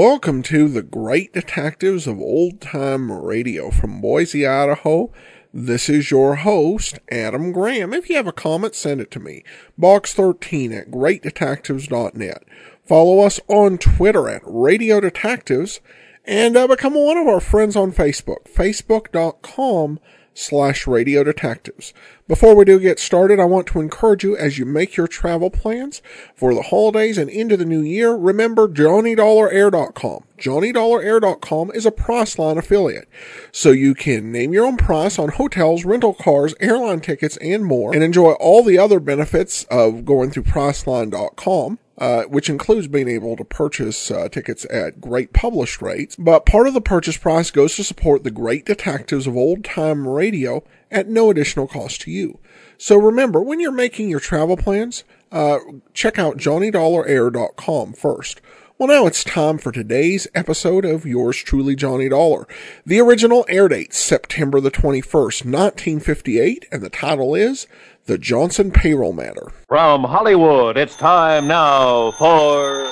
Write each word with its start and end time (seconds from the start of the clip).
Welcome 0.00 0.44
to 0.44 0.68
the 0.68 0.84
Great 0.84 1.32
Detectives 1.32 2.06
of 2.06 2.20
Old 2.20 2.60
Time 2.60 3.10
Radio 3.10 3.72
from 3.72 4.00
Boise, 4.00 4.46
Idaho. 4.46 5.12
This 5.52 5.88
is 5.88 6.12
your 6.12 6.36
host, 6.36 7.00
Adam 7.10 7.50
Graham. 7.50 7.92
If 7.92 8.08
you 8.08 8.14
have 8.14 8.28
a 8.28 8.32
comment, 8.32 8.76
send 8.76 9.00
it 9.00 9.10
to 9.10 9.18
me. 9.18 9.42
Box13 9.76 10.82
at 10.82 10.92
greatdetectives.net. 10.92 12.44
Follow 12.84 13.18
us 13.18 13.40
on 13.48 13.76
Twitter 13.76 14.28
at 14.28 14.42
Radio 14.44 15.00
Detectives 15.00 15.80
and 16.24 16.56
uh, 16.56 16.68
become 16.68 16.94
one 16.94 17.16
of 17.18 17.26
our 17.26 17.40
friends 17.40 17.74
on 17.74 17.90
Facebook, 17.90 18.44
facebook.com 18.48 19.98
slash 20.38 20.86
radio 20.86 21.24
detectives. 21.24 21.92
Before 22.28 22.54
we 22.54 22.64
do 22.64 22.78
get 22.78 22.98
started, 22.98 23.40
I 23.40 23.44
want 23.44 23.66
to 23.68 23.80
encourage 23.80 24.22
you 24.22 24.36
as 24.36 24.58
you 24.58 24.64
make 24.64 24.96
your 24.96 25.08
travel 25.08 25.50
plans 25.50 26.00
for 26.34 26.54
the 26.54 26.62
holidays 26.62 27.18
and 27.18 27.28
into 27.28 27.56
the 27.56 27.64
new 27.64 27.80
year, 27.80 28.14
remember 28.14 28.68
JohnnyDollarAir.com. 28.68 30.24
JohnnyDollarAir.com 30.38 31.72
is 31.72 31.86
a 31.86 31.90
Priceline 31.90 32.56
affiliate, 32.56 33.08
so 33.50 33.70
you 33.70 33.94
can 33.94 34.30
name 34.30 34.52
your 34.52 34.66
own 34.66 34.76
price 34.76 35.18
on 35.18 35.30
hotels, 35.30 35.84
rental 35.84 36.14
cars, 36.14 36.54
airline 36.60 37.00
tickets, 37.00 37.36
and 37.38 37.64
more, 37.64 37.92
and 37.92 38.04
enjoy 38.04 38.32
all 38.32 38.62
the 38.62 38.78
other 38.78 39.00
benefits 39.00 39.64
of 39.64 40.04
going 40.04 40.30
through 40.30 40.44
Priceline.com 40.44 41.78
uh, 41.98 42.22
which 42.24 42.48
includes 42.48 42.86
being 42.86 43.08
able 43.08 43.36
to 43.36 43.44
purchase 43.44 44.10
uh, 44.10 44.28
tickets 44.28 44.64
at 44.70 45.00
great 45.00 45.32
published 45.32 45.82
rates. 45.82 46.16
But 46.16 46.46
part 46.46 46.68
of 46.68 46.74
the 46.74 46.80
purchase 46.80 47.16
price 47.16 47.50
goes 47.50 47.76
to 47.76 47.84
support 47.84 48.24
the 48.24 48.30
great 48.30 48.64
detectives 48.64 49.26
of 49.26 49.36
old 49.36 49.64
time 49.64 50.06
radio 50.06 50.62
at 50.90 51.08
no 51.08 51.30
additional 51.30 51.66
cost 51.66 52.02
to 52.02 52.10
you. 52.10 52.38
So 52.78 52.96
remember, 52.96 53.42
when 53.42 53.60
you're 53.60 53.72
making 53.72 54.08
your 54.08 54.20
travel 54.20 54.56
plans, 54.56 55.04
uh, 55.32 55.58
check 55.92 56.18
out 56.18 56.38
JohnnyDollarAir.com 56.38 57.92
first. 57.94 58.40
Well, 58.78 58.86
now 58.86 59.06
it's 59.08 59.24
time 59.24 59.58
for 59.58 59.72
today's 59.72 60.28
episode 60.36 60.84
of 60.84 61.04
Yours 61.04 61.38
Truly, 61.38 61.74
Johnny 61.74 62.08
Dollar. 62.08 62.46
The 62.86 63.00
original 63.00 63.44
air 63.48 63.66
date, 63.66 63.92
September 63.92 64.60
the 64.60 64.70
21st, 64.70 65.44
1958, 65.44 66.66
and 66.70 66.80
the 66.80 66.88
title 66.88 67.34
is 67.34 67.66
The 68.08 68.16
Johnson 68.16 68.70
Payroll 68.70 69.12
Matter. 69.12 69.52
From 69.68 70.02
Hollywood, 70.02 70.78
it's 70.78 70.96
time 70.96 71.46
now 71.46 72.12
for. 72.12 72.90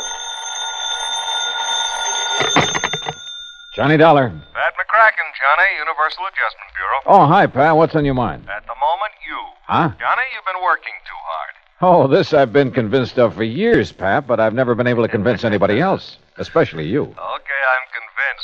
Johnny 3.75 3.97
Dollar. 3.97 4.29
Pat 4.29 4.75
McCracken, 4.77 5.27
Johnny, 5.33 5.79
Universal 5.79 6.23
Adjustment 6.29 6.71
Bureau. 6.77 7.01
Oh, 7.07 7.27
hi, 7.27 7.47
Pat. 7.47 7.75
What's 7.75 7.95
on 7.95 8.05
your 8.05 8.13
mind? 8.13 8.43
At 8.43 8.65
the 8.65 8.75
moment, 8.75 9.13
you. 9.27 9.39
Huh? 9.63 9.89
Johnny, 9.99 10.23
you've 10.35 10.45
been 10.45 10.63
working 10.63 10.93
too 11.07 11.21
hard. 11.25 11.55
Oh, 11.81 12.07
this 12.09 12.35
I've 12.35 12.53
been 12.53 12.71
convinced 12.71 13.19
of 13.19 13.37
for 13.37 13.45
years, 13.45 13.93
Pat, 13.93 14.27
but 14.27 14.39
I've 14.39 14.53
never 14.53 14.75
been 14.75 14.87
able 14.87 15.03
to 15.03 15.09
convince 15.09 15.45
anybody 15.45 15.81
else, 15.81 16.19
especially 16.37 16.87
you. 16.87 17.05
Okay, 17.05 17.36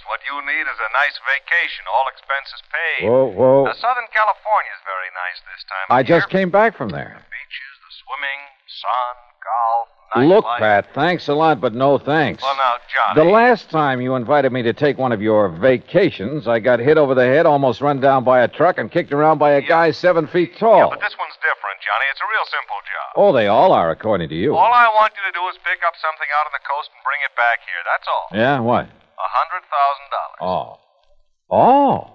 What 0.09 0.21
you 0.25 0.41
need 0.47 0.65
is 0.65 0.79
a 0.81 0.91
nice 0.97 1.17
vacation, 1.29 1.85
all 1.91 2.07
expenses 2.09 2.61
paid. 2.73 3.05
Whoa, 3.09 3.29
whoa. 3.29 3.65
Now, 3.69 3.77
Southern 3.77 4.09
California's 4.09 4.83
very 4.89 5.11
nice 5.13 5.39
this 5.53 5.63
time. 5.69 5.87
I 5.93 6.01
just 6.03 6.29
came 6.33 6.49
back 6.49 6.77
from 6.77 6.89
there. 6.89 7.13
The 7.21 7.29
beaches, 7.29 7.75
the 7.85 7.93
swimming, 8.01 8.41
sun, 8.69 9.15
golf, 9.45 9.89
Look, 10.17 10.45
nightlife. 10.45 10.59
Pat, 10.59 10.85
thanks 10.95 11.29
a 11.29 11.35
lot, 11.35 11.61
but 11.61 11.73
no 11.73 11.97
thanks. 11.97 12.43
Well, 12.43 12.57
now, 12.57 12.77
Johnny. 12.85 13.17
The 13.17 13.33
last 13.33 13.71
time 13.71 14.01
you 14.01 14.15
invited 14.15 14.53
me 14.53 14.63
to 14.63 14.73
take 14.73 14.99
one 14.99 15.13
of 15.13 15.23
your 15.23 15.49
vacations, 15.49 16.47
I 16.47 16.61
got 16.61 16.81
hit 16.81 16.99
over 16.99 17.15
the 17.15 17.25
head, 17.25 17.47
almost 17.47 17.81
run 17.81 18.01
down 18.01 18.23
by 18.25 18.43
a 18.43 18.49
truck, 18.49 18.77
and 18.77 18.91
kicked 18.91 19.13
around 19.13 19.39
by 19.39 19.53
a 19.53 19.63
guy 19.63 19.91
seven 19.91 20.27
feet 20.27 20.57
tall. 20.59 20.79
Yeah, 20.79 20.89
but 20.91 21.01
this 21.01 21.17
one's 21.19 21.37
different, 21.41 21.81
Johnny. 21.81 22.07
It's 22.13 22.21
a 22.21 22.29
real 22.29 22.45
simple 22.45 22.81
job. 22.85 23.09
Oh, 23.17 23.33
they 23.33 23.49
all 23.49 23.73
are, 23.73 23.91
according 23.91 24.29
to 24.29 24.37
you. 24.37 24.55
All 24.55 24.73
I 24.73 24.89
want 24.93 25.13
you 25.17 25.25
to 25.33 25.33
do 25.33 25.43
is 25.49 25.57
pick 25.65 25.81
up 25.87 25.95
something 25.97 26.29
out 26.37 26.45
on 26.45 26.53
the 26.53 26.65
coast 26.69 26.93
and 26.93 27.01
bring 27.05 27.21
it 27.25 27.33
back 27.33 27.65
here. 27.65 27.81
That's 27.89 28.07
all. 28.09 28.27
Yeah, 28.37 28.61
what? 28.61 29.02
A 29.23 29.31
hundred 29.31 29.63
thousand 29.71 30.09
dollars. 30.11 30.41
Oh. 30.41 30.79
Oh. 31.51 32.11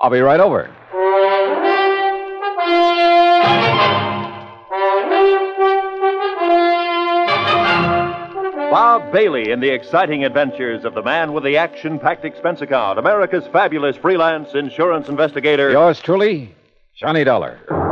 I'll 0.00 0.10
be 0.10 0.20
right 0.20 0.40
over. 0.40 0.70
Bob 8.70 9.12
Bailey 9.12 9.50
in 9.50 9.60
the 9.60 9.72
exciting 9.72 10.24
adventures 10.24 10.84
of 10.84 10.94
the 10.94 11.02
man 11.02 11.32
with 11.32 11.44
the 11.44 11.56
action 11.56 11.98
packed 11.98 12.24
expense 12.24 12.60
account, 12.60 12.98
America's 12.98 13.46
fabulous 13.52 13.96
freelance 13.96 14.54
insurance 14.54 15.08
investigator. 15.08 15.70
Yours 15.70 16.00
truly, 16.00 16.54
Johnny 16.96 17.24
Dollar. 17.24 17.83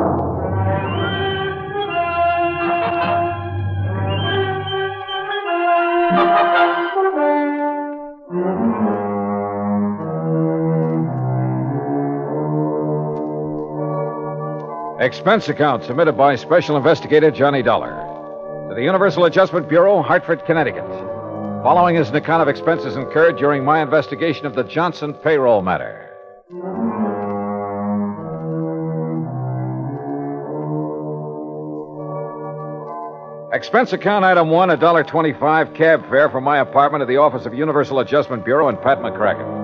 Expense 15.13 15.47
account 15.51 15.85
submitted 15.85 16.17
by 16.17 16.35
Special 16.37 16.75
Investigator 16.75 17.31
Johnny 17.31 17.63
Dollar 17.63 17.91
to 18.71 18.75
the 18.75 18.81
Universal 18.81 19.27
Adjustment 19.27 19.69
Bureau, 19.69 20.01
Hartford, 20.01 20.43
Connecticut. 20.47 20.89
Following 21.63 21.97
is 21.97 22.09
an 22.09 22.17
account 22.17 22.41
of 22.41 22.49
expenses 22.49 22.97
incurred 22.97 23.37
during 23.37 23.63
my 23.63 23.83
investigation 23.83 24.47
of 24.47 24.55
the 24.55 24.65
Johnson 24.65 25.13
payroll 25.13 25.61
matter. 25.61 26.09
Expense 33.53 33.93
account 33.93 34.25
item 34.25 34.49
one, 34.49 34.71
a 34.71 34.79
dollar 34.79 35.05
twenty-five 35.05 35.75
cab 35.75 36.09
fare 36.09 36.31
from 36.31 36.43
my 36.43 36.61
apartment 36.61 37.03
to 37.03 37.07
the 37.07 37.19
office 37.19 37.45
of 37.45 37.53
Universal 37.53 37.99
Adjustment 37.99 38.47
Bureau 38.47 38.71
in 38.71 38.79
Pat 38.79 39.01
McCracken. 39.01 39.62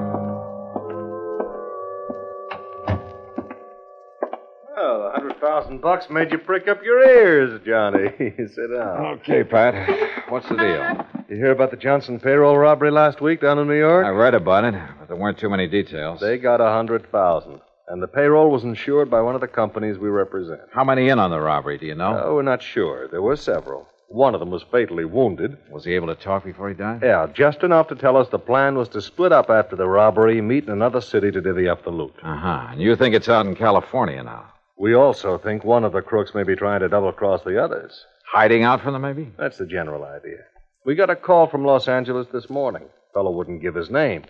Thousand 5.79 6.01
bucks 6.01 6.11
made 6.11 6.33
you 6.33 6.39
prick 6.39 6.69
up 6.69 6.83
your 6.85 7.03
ears, 7.03 7.61
Johnny. 7.67 8.11
Sit 8.37 8.71
down. 8.73 9.19
Okay, 9.19 9.45
Pat. 9.45 10.29
What's 10.31 10.49
the 10.49 10.57
deal? 10.57 11.07
You 11.29 11.37
hear 11.37 11.51
about 11.53 11.71
the 11.71 11.77
Johnson 11.77 12.19
payroll 12.21 12.57
robbery 12.57 12.91
last 12.91 13.21
week 13.21 13.41
down 13.41 13.59
in 13.59 13.67
New 13.69 13.79
York? 13.79 14.05
I 14.07 14.11
read 14.11 14.35
about 14.35 14.65
it, 14.65 14.75
but 14.99 15.09
there 15.09 15.17
weren't 15.17 15.39
too 15.39 15.51
many 15.51 15.67
details. 15.69 16.21
They 16.21 16.39
got 16.39 16.61
a 16.61 16.71
hundred 16.71 17.11
thousand, 17.11 17.61
and 17.89 18.03
the 18.03 18.09
payroll 18.09 18.51
was 18.51 18.65
insured 18.65 19.11
by 19.11 19.21
one 19.21 19.35
of 19.35 19.41
the 19.41 19.49
companies 19.49 19.99
we 19.99 20.09
represent. 20.09 20.61
How 20.73 20.85
many 20.85 21.09
in 21.09 21.19
on 21.19 21.31
the 21.31 21.41
robbery, 21.41 21.79
do 21.79 21.87
you 21.87 21.95
know? 21.95 22.21
Oh, 22.25 22.35
we're 22.37 22.43
not 22.43 22.63
sure. 22.63 23.09
There 23.09 23.23
were 23.23 23.37
several. 23.37 23.87
One 24.11 24.33
of 24.35 24.41
them 24.41 24.51
was 24.51 24.63
fatally 24.63 25.05
wounded. 25.05 25.59
Was 25.71 25.85
he 25.85 25.93
able 25.93 26.07
to 26.07 26.15
talk 26.15 26.43
before 26.43 26.71
he 26.71 26.75
died? 26.75 27.01
Yeah, 27.03 27.27
just 27.35 27.63
enough 27.63 27.89
to 27.89 27.95
tell 27.95 28.17
us 28.17 28.27
the 28.31 28.39
plan 28.39 28.79
was 28.79 28.89
to 28.91 29.03
split 29.03 29.33
up 29.33 29.51
after 29.51 29.77
the 29.77 29.87
robbery, 29.87 30.41
meet 30.41 30.65
in 30.65 30.71
another 30.71 31.03
city 31.03 31.31
to 31.31 31.43
divvy 31.43 31.69
up 31.69 31.85
the 31.85 31.91
loot. 31.91 32.15
Uh 32.23 32.35
huh. 32.35 32.69
And 32.71 32.81
you 32.81 32.97
think 32.97 33.15
it's 33.15 33.29
out 33.29 33.45
in 33.45 33.55
California 33.55 34.23
now? 34.23 34.47
We 34.79 34.95
also 34.95 35.39
think 35.39 35.65
one 35.65 35.85
of 35.85 35.93
the 35.93 36.03
crooks 36.03 36.35
may 36.35 36.45
be 36.45 36.55
trying 36.55 36.81
to 36.81 36.89
double 36.89 37.13
cross 37.13 37.43
the 37.43 37.63
others. 37.63 38.05
Hiding 38.25 38.63
out 38.63 38.81
from 38.81 38.93
them, 38.93 39.03
maybe? 39.03 39.33
That's 39.37 39.59
the 39.59 39.67
general 39.67 40.05
idea. 40.05 40.39
We 40.87 40.95
got 40.95 41.11
a 41.11 41.17
call 41.17 41.49
from 41.49 41.65
Los 41.65 41.89
Angeles 41.89 42.29
this 42.33 42.49
morning. 42.49 42.85
Fellow 43.13 43.33
wouldn't 43.33 43.63
give 43.63 43.75
his 43.75 43.91
name, 43.91 44.25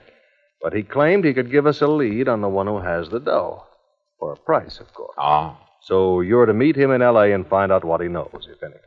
but 0.62 0.72
he 0.72 0.82
claimed 0.82 1.24
he 1.24 1.34
could 1.34 1.50
give 1.50 1.66
us 1.66 1.82
a 1.82 1.86
lead 1.86 2.28
on 2.28 2.40
the 2.40 2.48
one 2.48 2.66
who 2.66 2.78
has 2.78 3.10
the 3.10 3.20
dough. 3.20 3.64
For 4.18 4.32
a 4.32 4.36
price, 4.36 4.80
of 4.80 4.92
course. 4.94 5.14
Ah. 5.18 5.58
So 5.82 6.22
you're 6.22 6.46
to 6.46 6.54
meet 6.54 6.76
him 6.76 6.90
in 6.90 7.02
L.A. 7.02 7.32
and 7.32 7.46
find 7.46 7.70
out 7.70 7.84
what 7.84 8.00
he 8.00 8.08
knows, 8.08 8.48
if 8.50 8.62
anything. 8.62 8.80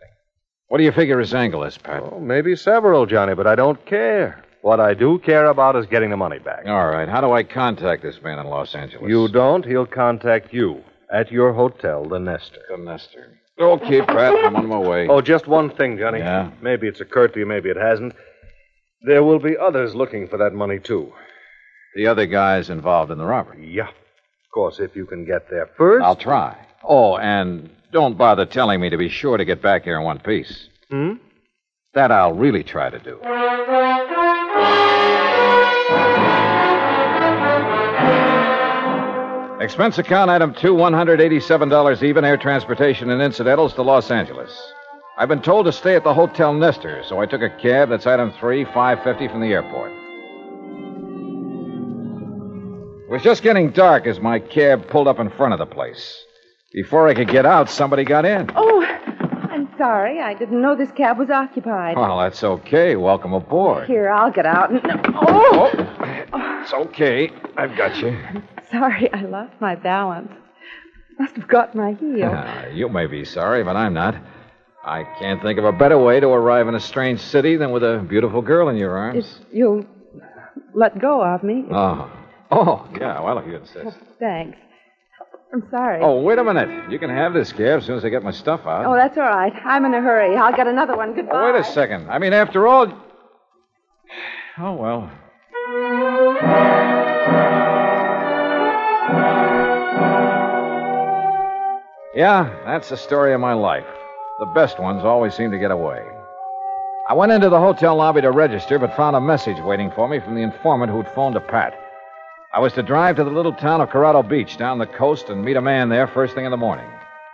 What 0.67 0.79
do 0.79 0.83
you 0.83 0.91
figure 0.91 1.19
his 1.19 1.33
angle 1.33 1.63
is, 1.63 1.77
Pat? 1.77 2.01
Oh, 2.03 2.19
maybe 2.19 2.55
several, 2.55 3.05
Johnny, 3.05 3.35
but 3.35 3.47
I 3.47 3.55
don't 3.55 3.85
care. 3.85 4.43
What 4.61 4.79
I 4.79 4.93
do 4.93 5.19
care 5.19 5.45
about 5.45 5.75
is 5.75 5.85
getting 5.85 6.09
the 6.09 6.17
money 6.17 6.39
back. 6.39 6.65
All 6.65 6.87
right. 6.87 7.07
How 7.07 7.21
do 7.21 7.31
I 7.31 7.43
contact 7.43 8.03
this 8.03 8.21
man 8.21 8.39
in 8.39 8.47
Los 8.47 8.73
Angeles? 8.75 9.09
You 9.09 9.27
don't, 9.27 9.65
he'll 9.65 9.85
contact 9.85 10.53
you 10.53 10.83
at 11.11 11.31
your 11.31 11.53
hotel, 11.53 12.05
the 12.07 12.19
Nestor. 12.19 12.61
The 12.69 12.77
Nestor. 12.77 13.37
Okay, 13.59 14.01
Pat. 14.01 14.33
I'm 14.45 14.55
on 14.55 14.67
my 14.67 14.79
way. 14.79 15.07
Oh, 15.07 15.21
just 15.21 15.47
one 15.47 15.69
thing, 15.69 15.97
Johnny. 15.97 16.19
Yeah? 16.19 16.51
Maybe 16.61 16.87
it's 16.87 17.01
occurred 17.01 17.33
to 17.33 17.39
you, 17.39 17.45
maybe 17.45 17.69
it 17.69 17.77
hasn't. 17.77 18.13
There 19.05 19.23
will 19.23 19.39
be 19.39 19.57
others 19.57 19.93
looking 19.93 20.27
for 20.27 20.37
that 20.37 20.53
money, 20.53 20.79
too. 20.79 21.11
The 21.95 22.07
other 22.07 22.25
guys 22.25 22.69
involved 22.69 23.11
in 23.11 23.17
the 23.17 23.25
robbery. 23.25 23.69
Yeah. 23.71 23.89
Of 23.89 24.53
course, 24.53 24.79
if 24.79 24.95
you 24.95 25.05
can 25.05 25.25
get 25.25 25.49
there 25.49 25.69
first. 25.77 26.03
I'll 26.03 26.15
try. 26.15 26.57
Oh, 26.83 27.17
and 27.17 27.69
don't 27.91 28.17
bother 28.17 28.45
telling 28.45 28.79
me 28.79 28.89
to 28.89 28.97
be 28.97 29.09
sure 29.09 29.37
to 29.37 29.45
get 29.45 29.61
back 29.61 29.83
here 29.83 29.97
in 29.97 30.03
one 30.03 30.19
piece. 30.19 30.69
Hmm? 30.89 31.13
That 31.93 32.11
I'll 32.11 32.33
really 32.33 32.63
try 32.63 32.89
to 32.89 32.99
do. 32.99 33.19
Expense 39.61 39.99
account 39.99 40.31
item 40.31 40.55
two, 40.55 40.73
$187 40.73 42.01
even, 42.01 42.25
air 42.25 42.35
transportation 42.35 43.11
and 43.11 43.21
incidentals 43.21 43.75
to 43.75 43.83
Los 43.83 44.09
Angeles. 44.09 44.51
I've 45.19 45.29
been 45.29 45.43
told 45.43 45.67
to 45.67 45.71
stay 45.71 45.95
at 45.95 46.03
the 46.03 46.15
Hotel 46.15 46.51
Nestor, 46.51 47.03
so 47.07 47.21
I 47.21 47.27
took 47.27 47.43
a 47.43 47.49
cab 47.61 47.89
that's 47.89 48.07
item 48.07 48.33
three, 48.39 48.65
550 48.65 49.27
from 49.27 49.39
the 49.39 49.53
airport. 49.53 49.91
It 53.03 53.11
was 53.11 53.21
just 53.21 53.43
getting 53.43 53.69
dark 53.69 54.07
as 54.07 54.19
my 54.19 54.39
cab 54.39 54.87
pulled 54.87 55.07
up 55.07 55.19
in 55.19 55.29
front 55.29 55.53
of 55.53 55.59
the 55.59 55.67
place. 55.67 56.25
Before 56.73 57.07
I 57.07 57.13
could 57.13 57.27
get 57.27 57.45
out, 57.45 57.69
somebody 57.69 58.03
got 58.03 58.25
in. 58.25 58.49
Oh, 58.55 58.83
I'm 59.51 59.69
sorry. 59.77 60.21
I 60.21 60.33
didn't 60.33 60.59
know 60.59 60.75
this 60.75 60.91
cab 60.93 61.19
was 61.19 61.29
occupied. 61.29 61.97
Well, 61.97 62.17
that's 62.17 62.43
okay. 62.43 62.95
Welcome 62.95 63.33
aboard. 63.33 63.85
Here, 63.85 64.09
I'll 64.09 64.31
get 64.31 64.47
out. 64.47 64.71
And... 64.71 64.81
Oh! 65.13 65.69
oh. 65.71 66.10
It's 66.61 66.73
okay. 66.73 67.31
I've 67.57 67.75
got 67.77 67.97
you. 67.97 68.17
Sorry, 68.71 69.11
I 69.13 69.21
lost 69.23 69.53
my 69.59 69.75
balance. 69.75 70.31
Must 71.19 71.35
have 71.35 71.47
got 71.47 71.75
my 71.75 71.93
heel. 71.93 72.31
Ah, 72.33 72.67
you 72.67 72.87
may 72.89 73.05
be 73.05 73.25
sorry, 73.25 73.63
but 73.63 73.75
I'm 73.75 73.93
not. 73.93 74.15
I 74.83 75.03
can't 75.19 75.41
think 75.41 75.59
of 75.59 75.65
a 75.65 75.71
better 75.71 75.97
way 75.99 76.19
to 76.19 76.27
arrive 76.29 76.67
in 76.67 76.73
a 76.73 76.79
strange 76.79 77.19
city 77.19 77.57
than 77.57 77.71
with 77.71 77.83
a 77.83 78.03
beautiful 78.07 78.41
girl 78.41 78.69
in 78.69 78.77
your 78.77 78.97
arms. 78.97 79.25
If 79.39 79.53
you'll 79.55 79.85
let 80.73 80.99
go 80.99 81.21
of 81.21 81.43
me. 81.43 81.65
Oh. 81.71 82.11
Oh, 82.49 82.87
yeah, 82.99 83.19
well, 83.21 83.37
if 83.37 83.45
you 83.45 83.57
insist. 83.57 83.97
Thanks. 84.19 84.57
I'm 85.53 85.67
sorry. 85.69 85.99
Oh, 86.01 86.21
wait 86.21 86.39
a 86.39 86.43
minute. 86.43 86.89
You 86.89 86.97
can 86.97 87.09
have 87.09 87.33
this 87.33 87.51
cab 87.51 87.79
as 87.79 87.85
soon 87.85 87.97
as 87.97 88.05
I 88.05 88.09
get 88.09 88.23
my 88.23 88.31
stuff 88.31 88.61
out. 88.65 88.85
Oh, 88.85 88.95
that's 88.95 89.17
all 89.17 89.25
right. 89.25 89.53
I'm 89.65 89.83
in 89.85 89.93
a 89.93 90.01
hurry. 90.01 90.35
I'll 90.37 90.55
get 90.55 90.65
another 90.67 90.95
one. 90.95 91.13
Goodbye. 91.13 91.31
Oh, 91.35 91.53
wait 91.53 91.59
a 91.59 91.63
second. 91.65 92.09
I 92.09 92.17
mean, 92.19 92.33
after 92.33 92.67
all. 92.67 92.87
Oh, 94.57 94.73
well. 94.73 95.09
Yeah, 102.13 102.53
that's 102.65 102.89
the 102.89 102.97
story 102.97 103.33
of 103.33 103.39
my 103.39 103.53
life. 103.53 103.87
The 104.39 104.45
best 104.47 104.79
ones 104.79 105.03
always 105.03 105.33
seem 105.33 105.49
to 105.51 105.57
get 105.57 105.71
away. 105.71 106.03
I 107.09 107.13
went 107.13 107.31
into 107.31 107.49
the 107.49 107.59
hotel 107.59 107.95
lobby 107.95 108.21
to 108.21 108.31
register, 108.31 108.77
but 108.77 108.95
found 108.95 109.15
a 109.15 109.21
message 109.21 109.59
waiting 109.61 109.91
for 109.91 110.07
me 110.07 110.19
from 110.19 110.35
the 110.35 110.41
informant 110.41 110.91
who'd 110.91 111.07
phoned 111.07 111.35
to 111.35 111.41
Pat. 111.41 111.73
I 112.53 112.59
was 112.59 112.73
to 112.73 112.83
drive 112.83 113.15
to 113.15 113.23
the 113.23 113.31
little 113.31 113.53
town 113.53 113.81
of 113.81 113.89
Corrado 113.89 114.23
Beach 114.23 114.57
down 114.57 114.77
the 114.77 114.85
coast 114.85 115.29
and 115.29 115.43
meet 115.43 115.55
a 115.55 115.61
man 115.61 115.89
there 115.89 116.05
first 116.05 116.35
thing 116.35 116.45
in 116.45 116.51
the 116.51 116.57
morning. 116.57 116.89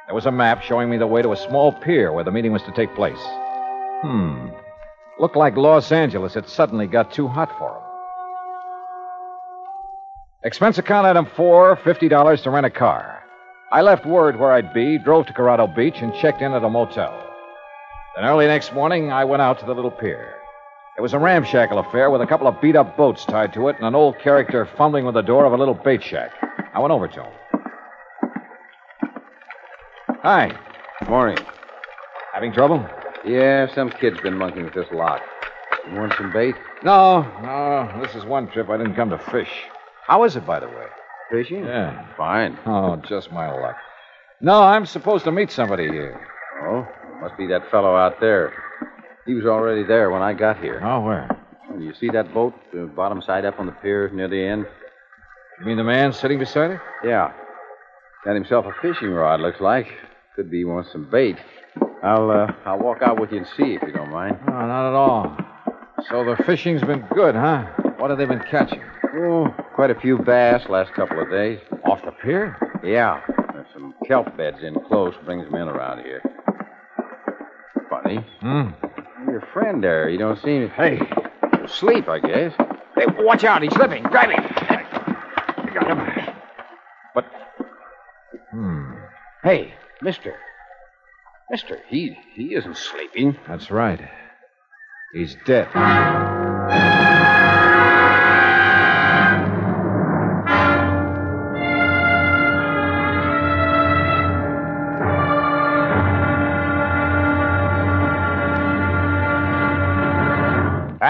There 0.05 0.15
was 0.15 0.25
a 0.25 0.31
map 0.31 0.61
showing 0.61 0.89
me 0.89 0.97
the 0.97 1.07
way 1.07 1.21
to 1.21 1.31
a 1.31 1.37
small 1.37 1.73
pier 1.73 2.13
where 2.13 2.23
the 2.23 2.31
meeting 2.31 2.53
was 2.53 2.63
to 2.63 2.71
take 2.71 2.93
place. 2.95 3.19
Hmm. 4.03 4.49
Looked 5.19 5.35
like 5.35 5.57
Los 5.57 5.91
Angeles 5.91 6.33
had 6.33 6.47
suddenly 6.47 6.87
got 6.87 7.11
too 7.11 7.27
hot 7.27 7.57
for 7.57 7.71
him. 7.75 7.86
Expense 10.43 10.77
account 10.77 11.07
item 11.07 11.25
four, 11.35 11.75
$50 11.77 12.43
to 12.43 12.49
rent 12.49 12.65
a 12.65 12.69
car. 12.69 13.23
I 13.71 13.81
left 13.81 14.05
word 14.05 14.39
where 14.39 14.51
I'd 14.51 14.73
be, 14.73 14.97
drove 14.97 15.25
to 15.25 15.33
Corrado 15.33 15.67
Beach, 15.67 15.95
and 15.97 16.13
checked 16.13 16.41
in 16.41 16.53
at 16.53 16.63
a 16.63 16.69
motel. 16.69 17.23
Then 18.15 18.25
early 18.25 18.45
next 18.45 18.73
morning, 18.73 19.11
I 19.11 19.25
went 19.25 19.41
out 19.41 19.59
to 19.59 19.65
the 19.65 19.73
little 19.73 19.91
pier. 19.91 20.35
It 20.97 21.01
was 21.01 21.13
a 21.13 21.19
ramshackle 21.19 21.79
affair 21.79 22.09
with 22.09 22.21
a 22.21 22.27
couple 22.27 22.47
of 22.47 22.61
beat 22.61 22.75
up 22.75 22.95
boats 22.95 23.25
tied 23.25 23.53
to 23.53 23.67
it 23.67 23.77
and 23.77 23.85
an 23.85 23.95
old 23.95 24.19
character 24.19 24.67
fumbling 24.77 25.05
with 25.05 25.15
the 25.15 25.21
door 25.21 25.45
of 25.45 25.53
a 25.53 25.57
little 25.57 25.73
bait 25.73 26.03
shack. 26.03 26.31
I 26.73 26.79
went 26.79 26.91
over 26.91 27.07
to 27.07 27.23
him. 27.23 27.33
Hi. 30.21 30.57
Morning. 31.07 31.37
Having 32.33 32.53
trouble? 32.53 32.85
Yeah, 33.25 33.73
some 33.73 33.89
kid's 33.89 34.19
been 34.21 34.37
monkeying 34.37 34.65
with 34.65 34.73
this 34.73 34.87
lock. 34.91 35.21
You 35.91 35.99
want 35.99 36.13
some 36.17 36.31
bait? 36.31 36.55
No, 36.83 37.21
no. 37.41 38.01
This 38.01 38.15
is 38.15 38.23
one 38.23 38.47
trip 38.49 38.69
I 38.69 38.77
didn't 38.77 38.95
come 38.95 39.09
to 39.09 39.17
fish. 39.17 39.49
How 40.07 40.23
is 40.23 40.35
it, 40.35 40.45
by 40.45 40.59
the 40.59 40.67
way? 40.67 40.85
Fishing? 41.29 41.65
Yeah. 41.65 42.07
Fine. 42.15 42.57
Oh, 42.65 42.95
just 43.09 43.31
my 43.31 43.51
luck. 43.51 43.75
No, 44.39 44.61
I'm 44.61 44.85
supposed 44.85 45.25
to 45.25 45.31
meet 45.31 45.51
somebody 45.51 45.87
here. 45.87 46.25
Oh, 46.63 46.87
must 47.21 47.37
be 47.37 47.47
that 47.47 47.69
fellow 47.71 47.95
out 47.95 48.19
there. 48.19 48.53
He 49.25 49.33
was 49.33 49.45
already 49.45 49.83
there 49.83 50.09
when 50.11 50.21
I 50.21 50.33
got 50.33 50.59
here. 50.59 50.79
Oh, 50.83 51.01
where? 51.01 51.27
You 51.79 51.93
see 51.99 52.09
that 52.13 52.33
boat, 52.33 52.53
the 52.73 52.85
bottom 52.85 53.21
side 53.21 53.45
up 53.45 53.59
on 53.59 53.65
the 53.65 53.71
pier 53.73 54.09
near 54.09 54.27
the 54.27 54.41
end? 54.41 54.65
You 55.59 55.65
mean 55.65 55.77
the 55.77 55.83
man 55.83 56.13
sitting 56.13 56.39
beside 56.39 56.71
it? 56.71 56.79
Yeah. 57.03 57.33
Got 58.23 58.35
himself 58.35 58.65
a 58.65 58.73
fishing 58.81 59.09
rod, 59.09 59.41
looks 59.41 59.59
like. 59.59 59.87
Could 60.35 60.49
be 60.49 60.59
he 60.59 60.65
wants 60.65 60.91
some 60.91 61.09
bait. 61.09 61.37
I'll 62.03 62.29
uh, 62.31 62.47
I'll 62.65 62.79
walk 62.79 63.01
out 63.01 63.19
with 63.19 63.31
you 63.31 63.39
and 63.39 63.47
see 63.57 63.73
if 63.73 63.81
you 63.81 63.91
don't 63.91 64.11
mind. 64.11 64.37
Oh, 64.47 64.51
not 64.51 64.89
at 64.89 64.95
all. 64.95 65.37
So 66.09 66.23
the 66.23 66.41
fishing's 66.45 66.81
been 66.83 67.05
good, 67.13 67.35
huh? 67.35 67.65
What 67.97 68.11
have 68.11 68.19
they 68.19 68.25
been 68.25 68.43
catching? 68.49 68.81
Oh, 69.19 69.47
quite 69.73 69.89
a 69.89 69.99
few 69.99 70.19
bass 70.19 70.69
last 70.69 70.93
couple 70.93 71.19
of 71.19 71.29
days. 71.31 71.59
Off 71.85 72.03
the 72.05 72.11
pier? 72.11 72.55
Yeah. 72.83 73.21
There's 73.53 73.67
some 73.73 73.95
kelp 74.05 74.37
beds 74.37 74.57
in 74.61 74.75
close. 74.87 75.15
Brings 75.25 75.45
them 75.45 75.55
in 75.55 75.67
around 75.67 76.03
here. 76.03 76.21
Funny. 77.89 78.17
Hmm. 78.41 78.69
Your 79.29 79.41
friend 79.53 79.83
there, 79.83 80.07
you 80.07 80.19
don't 80.19 80.39
seem. 80.41 80.69
Hey. 80.69 80.99
Asleep, 81.63 82.07
I 82.07 82.19
guess. 82.19 82.53
Hey, 82.95 83.05
watch 83.19 83.43
out. 83.43 83.63
He's 83.63 83.73
slipping. 83.73 84.03
Grab 84.03 84.29
him. 84.29 84.39
I 84.39 85.71
got 85.73 85.87
him. 85.87 86.35
But. 87.15 87.25
Hmm. 88.51 88.91
Hey, 89.43 89.73
mister. 90.01 90.35
Mister, 91.49 91.79
he 91.87 92.15
he 92.35 92.53
isn't 92.55 92.77
sleeping. 92.77 93.37
That's 93.47 93.71
right. 93.71 94.01
He's 95.13 95.35
dead. 95.45 95.67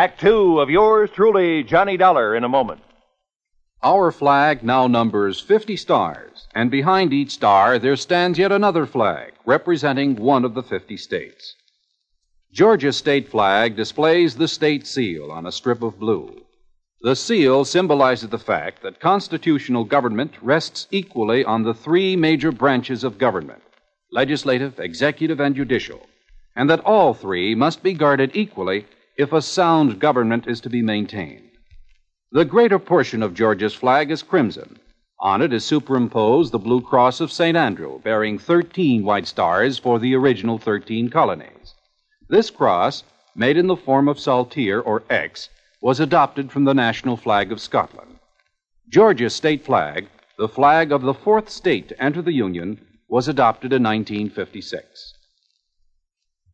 Act 0.07 0.21
two 0.21 0.61
of 0.61 0.69
yours 0.69 1.09
truly, 1.13 1.63
Johnny 1.63 1.97
Dollar, 1.97 2.33
in 2.33 2.45
a 2.45 2.47
moment. 2.47 2.79
Our 3.83 4.09
flag 4.13 4.63
now 4.63 4.87
numbers 4.87 5.41
50 5.41 5.75
stars, 5.75 6.47
and 6.55 6.71
behind 6.71 7.11
each 7.11 7.31
star 7.31 7.77
there 7.77 7.97
stands 7.97 8.39
yet 8.39 8.53
another 8.53 8.85
flag 8.85 9.33
representing 9.45 10.15
one 10.15 10.45
of 10.45 10.53
the 10.53 10.63
50 10.63 10.95
states. 10.95 11.55
Georgia's 12.53 12.95
state 12.95 13.27
flag 13.27 13.75
displays 13.75 14.37
the 14.37 14.47
state 14.47 14.87
seal 14.87 15.29
on 15.29 15.45
a 15.45 15.51
strip 15.51 15.83
of 15.83 15.99
blue. 15.99 16.41
The 17.01 17.13
seal 17.13 17.65
symbolizes 17.65 18.29
the 18.29 18.39
fact 18.39 18.83
that 18.83 19.01
constitutional 19.01 19.83
government 19.83 20.35
rests 20.41 20.87
equally 20.89 21.43
on 21.43 21.63
the 21.63 21.73
three 21.73 22.15
major 22.15 22.53
branches 22.53 23.03
of 23.03 23.17
government 23.17 23.61
legislative, 24.13 24.79
executive, 24.79 25.41
and 25.41 25.53
judicial, 25.53 25.99
and 26.55 26.69
that 26.69 26.79
all 26.85 27.13
three 27.13 27.53
must 27.53 27.83
be 27.83 27.91
guarded 27.91 28.31
equally 28.33 28.85
if 29.17 29.33
a 29.33 29.41
sound 29.41 29.99
government 29.99 30.47
is 30.47 30.61
to 30.61 30.69
be 30.69 30.81
maintained. 30.81 31.49
The 32.31 32.45
greater 32.45 32.77
portion 32.77 33.23
of 33.23 33.33
Georgia's 33.33 33.73
flag 33.73 34.11
is 34.11 34.21
crimson. 34.21 34.77
On 35.19 35.41
it 35.41 35.51
is 35.51 35.65
superimposed 35.65 36.51
the 36.51 36.59
blue 36.59 36.81
cross 36.81 37.19
of 37.19 37.31
St. 37.31 37.57
Andrew, 37.57 37.99
bearing 38.01 38.37
13 38.37 39.03
white 39.03 39.25
stars 39.25 39.79
for 39.79 39.97
the 39.97 40.13
original 40.13 40.59
13 40.59 41.09
colonies. 41.09 41.73
This 42.29 42.51
cross, 42.51 43.03
made 43.35 43.57
in 43.57 43.65
the 43.65 43.75
form 43.75 44.07
of 44.07 44.19
saltire 44.19 44.79
or 44.79 45.03
X, 45.09 45.49
was 45.81 45.99
adopted 45.99 46.51
from 46.51 46.65
the 46.65 46.75
national 46.75 47.17
flag 47.17 47.51
of 47.51 47.59
Scotland. 47.59 48.19
Georgia's 48.89 49.33
state 49.33 49.65
flag, 49.65 50.07
the 50.37 50.47
flag 50.47 50.91
of 50.91 51.01
the 51.01 51.13
fourth 51.15 51.49
state 51.49 51.87
to 51.87 52.03
enter 52.03 52.21
the 52.21 52.33
Union, 52.33 52.79
was 53.09 53.27
adopted 53.27 53.73
in 53.73 53.81
1956. 53.81 55.13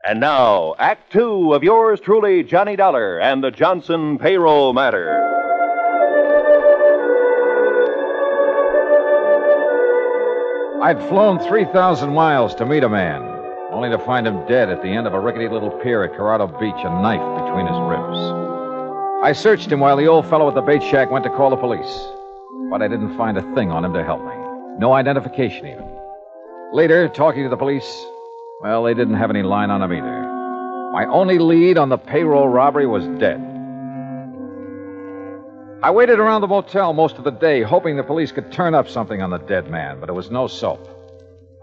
And 0.05 0.19
now, 0.19 0.75
Act 0.79 1.13
two 1.13 1.53
of 1.53 1.63
yours 1.63 2.01
truly, 2.01 2.43
Johnny 2.43 2.75
Dollar, 2.75 3.21
and 3.21 3.41
the 3.41 3.51
Johnson 3.51 4.17
payroll 4.17 4.73
matter. 4.73 5.17
I'd 10.83 10.99
flown 11.07 11.39
3,000 11.39 12.13
miles 12.13 12.53
to 12.55 12.65
meet 12.65 12.83
a 12.83 12.89
man, 12.89 13.21
only 13.71 13.89
to 13.91 13.97
find 13.97 14.27
him 14.27 14.45
dead 14.45 14.69
at 14.69 14.81
the 14.81 14.89
end 14.89 15.07
of 15.07 15.13
a 15.13 15.19
rickety 15.21 15.47
little 15.47 15.71
pier 15.71 16.03
at 16.03 16.17
Corrado 16.17 16.47
Beach, 16.47 16.83
a 16.83 17.01
knife 17.01 17.45
between 17.45 17.65
his 17.65 17.79
ribs. 17.87 18.19
I 19.23 19.31
searched 19.31 19.71
him 19.71 19.79
while 19.79 19.95
the 19.95 20.07
old 20.07 20.29
fellow 20.29 20.49
at 20.49 20.55
the 20.55 20.61
bait 20.61 20.83
shack 20.83 21.11
went 21.11 21.23
to 21.23 21.29
call 21.29 21.49
the 21.49 21.55
police, 21.55 22.09
but 22.69 22.81
I 22.81 22.89
didn't 22.89 23.15
find 23.15 23.37
a 23.37 23.55
thing 23.55 23.71
on 23.71 23.85
him 23.85 23.93
to 23.93 24.03
help 24.03 24.19
me. 24.19 24.35
No 24.79 24.91
identification, 24.91 25.65
even. 25.65 25.89
Later, 26.73 27.07
talking 27.07 27.43
to 27.43 27.49
the 27.49 27.55
police, 27.55 28.05
well, 28.63 28.83
they 28.83 28.93
didn't 28.93 29.15
have 29.15 29.29
any 29.29 29.43
line 29.43 29.69
on 29.69 29.81
him 29.81 29.91
either. 29.93 30.21
My 30.93 31.05
only 31.05 31.37
lead 31.37 31.77
on 31.77 31.89
the 31.89 31.97
payroll 31.97 32.47
robbery 32.47 32.87
was 32.87 33.03
dead. 33.19 33.41
I 35.83 35.91
waited 35.91 36.17
around 36.17 36.39
the 36.39 36.47
motel 36.47 36.93
most 36.93 37.17
of 37.17 37.25
the 37.25 37.31
day, 37.31 37.61
hoping 37.61 37.97
the 37.97 38.03
police 38.03 38.31
could 38.31 38.53
turn 38.53 38.73
up 38.73 38.87
something 38.87 39.21
on 39.21 39.31
the 39.31 39.37
dead 39.39 39.69
man, 39.69 39.99
but 39.99 40.07
it 40.07 40.13
was 40.13 40.31
no 40.31 40.47
soap. 40.47 40.87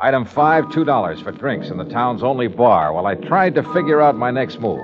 Item 0.02 0.26
five, 0.26 0.71
two 0.73 0.85
dollars 0.85 1.21
for 1.23 1.33
drinks 1.33 1.71
in 1.71 1.78
the 1.78 1.85
town's 1.85 2.23
only 2.23 2.49
bar 2.49 2.92
while 2.92 3.07
I 3.07 3.14
tried 3.14 3.54
to 3.54 3.62
figure 3.73 4.00
out 4.00 4.16
my 4.16 4.30
next 4.30 4.61
move. 4.61 4.80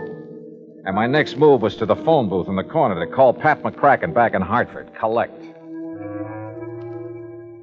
And 0.87 0.94
my 0.94 1.06
next 1.06 1.37
move 1.37 1.61
was 1.61 1.76
to 1.76 1.87
the 1.87 1.96
phone 1.96 2.28
booth 2.30 2.49
in 2.49 2.56
the 2.56 2.64
corner 2.64 3.04
to 3.04 3.12
call 3.12 3.35
Pat 3.35 3.62
McCracken 3.62 4.14
back 4.14 4.32
in 4.35 4.40
Hartford. 4.40 4.88
Collect. 4.99 5.37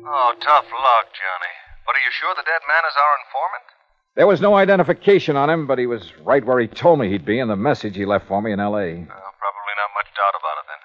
Oh, 0.05 0.33
tough 0.41 0.67
luck, 0.69 1.07
Johnny. 1.09 1.53
But 1.85 1.95
are 1.95 2.03
you 2.05 2.11
sure 2.11 2.35
the 2.35 2.45
dead 2.45 2.61
man 2.67 2.83
is 2.85 2.97
our 3.01 3.17
informant? 3.23 3.72
There 4.15 4.29
was 4.29 4.41
no 4.41 4.53
identification 4.53 5.33
on 5.35 5.49
him, 5.49 5.65
but 5.65 5.81
he 5.81 5.89
was 5.89 6.05
right 6.21 6.45
where 6.45 6.61
he 6.61 6.67
told 6.69 6.99
me 7.01 7.09
he'd 7.09 7.25
be 7.25 7.39
in 7.41 7.49
the 7.49 7.57
message 7.57 7.97
he 7.97 8.05
left 8.05 8.29
for 8.29 8.41
me 8.45 8.53
in 8.53 8.61
L.A. 8.61 9.01
Well, 9.09 9.33
probably 9.41 9.75
not 9.81 9.89
much 9.97 10.09
doubt 10.13 10.37
about 10.37 10.61
it 10.61 10.65
then. 10.69 10.81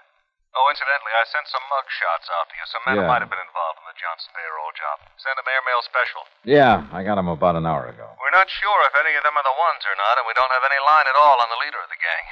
Oh, 0.56 0.64
incidentally, 0.72 1.12
I 1.12 1.24
sent 1.28 1.44
some 1.52 1.60
mug 1.68 1.86
shots 1.92 2.26
out 2.32 2.46
to 2.48 2.54
you. 2.56 2.64
Some 2.72 2.84
men 2.88 2.96
Yeah. 3.04 3.08
might 3.12 3.20
have 3.20 3.28
been 3.28 3.44
involved 3.44 3.84
in 3.84 3.86
the 3.92 3.96
Johnson 4.00 4.32
payroll 4.32 4.72
job. 4.72 4.96
Send 5.20 5.36
them 5.36 5.44
airmail 5.44 5.80
special. 5.84 6.22
Yeah, 6.48 6.88
I 6.88 7.04
got 7.04 7.20
them 7.20 7.28
about 7.28 7.54
an 7.60 7.68
hour 7.68 7.92
ago. 7.92 8.08
We're 8.16 8.32
not 8.32 8.48
sure 8.48 8.80
if 8.88 8.96
any 8.96 9.12
of 9.12 9.22
them 9.22 9.36
are 9.36 9.44
the 9.44 9.58
ones 9.60 9.82
or 9.84 9.94
not, 10.00 10.14
and 10.18 10.24
we 10.24 10.32
don't 10.32 10.48
have 10.50 10.64
any 10.64 10.80
line 10.88 11.04
at 11.04 11.16
all 11.20 11.36
on 11.36 11.48
the 11.52 11.60
leader 11.60 11.78
of 11.84 11.90
the 11.92 12.00
gang. 12.00 12.24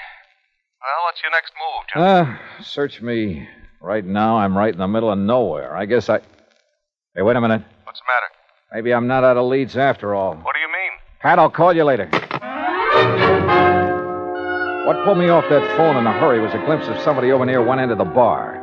Well, 0.81 1.01
what's 1.05 1.21
your 1.21 1.33
next 1.37 1.53
move, 1.61 1.81
John? 1.93 1.99
Ah, 2.01 2.27
search 2.65 3.05
me. 3.05 3.45
Right 3.85 4.05
now, 4.05 4.41
I'm 4.41 4.57
right 4.57 4.73
in 4.73 4.81
the 4.81 4.89
middle 4.89 5.13
of 5.13 5.21
nowhere. 5.21 5.77
I 5.77 5.85
guess 5.85 6.09
I. 6.09 6.25
Hey, 7.13 7.21
wait 7.21 7.37
a 7.37 7.41
minute. 7.45 7.63
What's 7.85 8.01
the 8.01 8.09
matter? 8.09 8.29
Maybe 8.73 8.93
I'm 8.93 9.07
not 9.07 9.25
out 9.25 9.37
of 9.37 9.47
leads 9.47 9.77
after 9.77 10.15
all. 10.15 10.35
What 10.35 10.55
do 10.55 10.61
you 10.61 10.67
mean? 10.69 10.91
Pat, 11.21 11.39
I'll 11.39 11.51
call 11.51 11.75
you 11.75 11.85
later. 11.85 12.09
What 14.87 15.05
pulled 15.05 15.19
me 15.19 15.29
off 15.29 15.45
that 15.51 15.77
phone 15.77 15.97
in 15.97 16.07
a 16.07 16.13
hurry 16.13 16.41
was 16.41 16.53
a 16.55 16.65
glimpse 16.65 16.87
of 16.89 16.99
somebody 17.03 17.33
over 17.33 17.45
near 17.45 17.65
one 17.65 17.81
end 17.81 17.91
of 17.91 17.99
the 17.99 18.05
bar. 18.05 18.63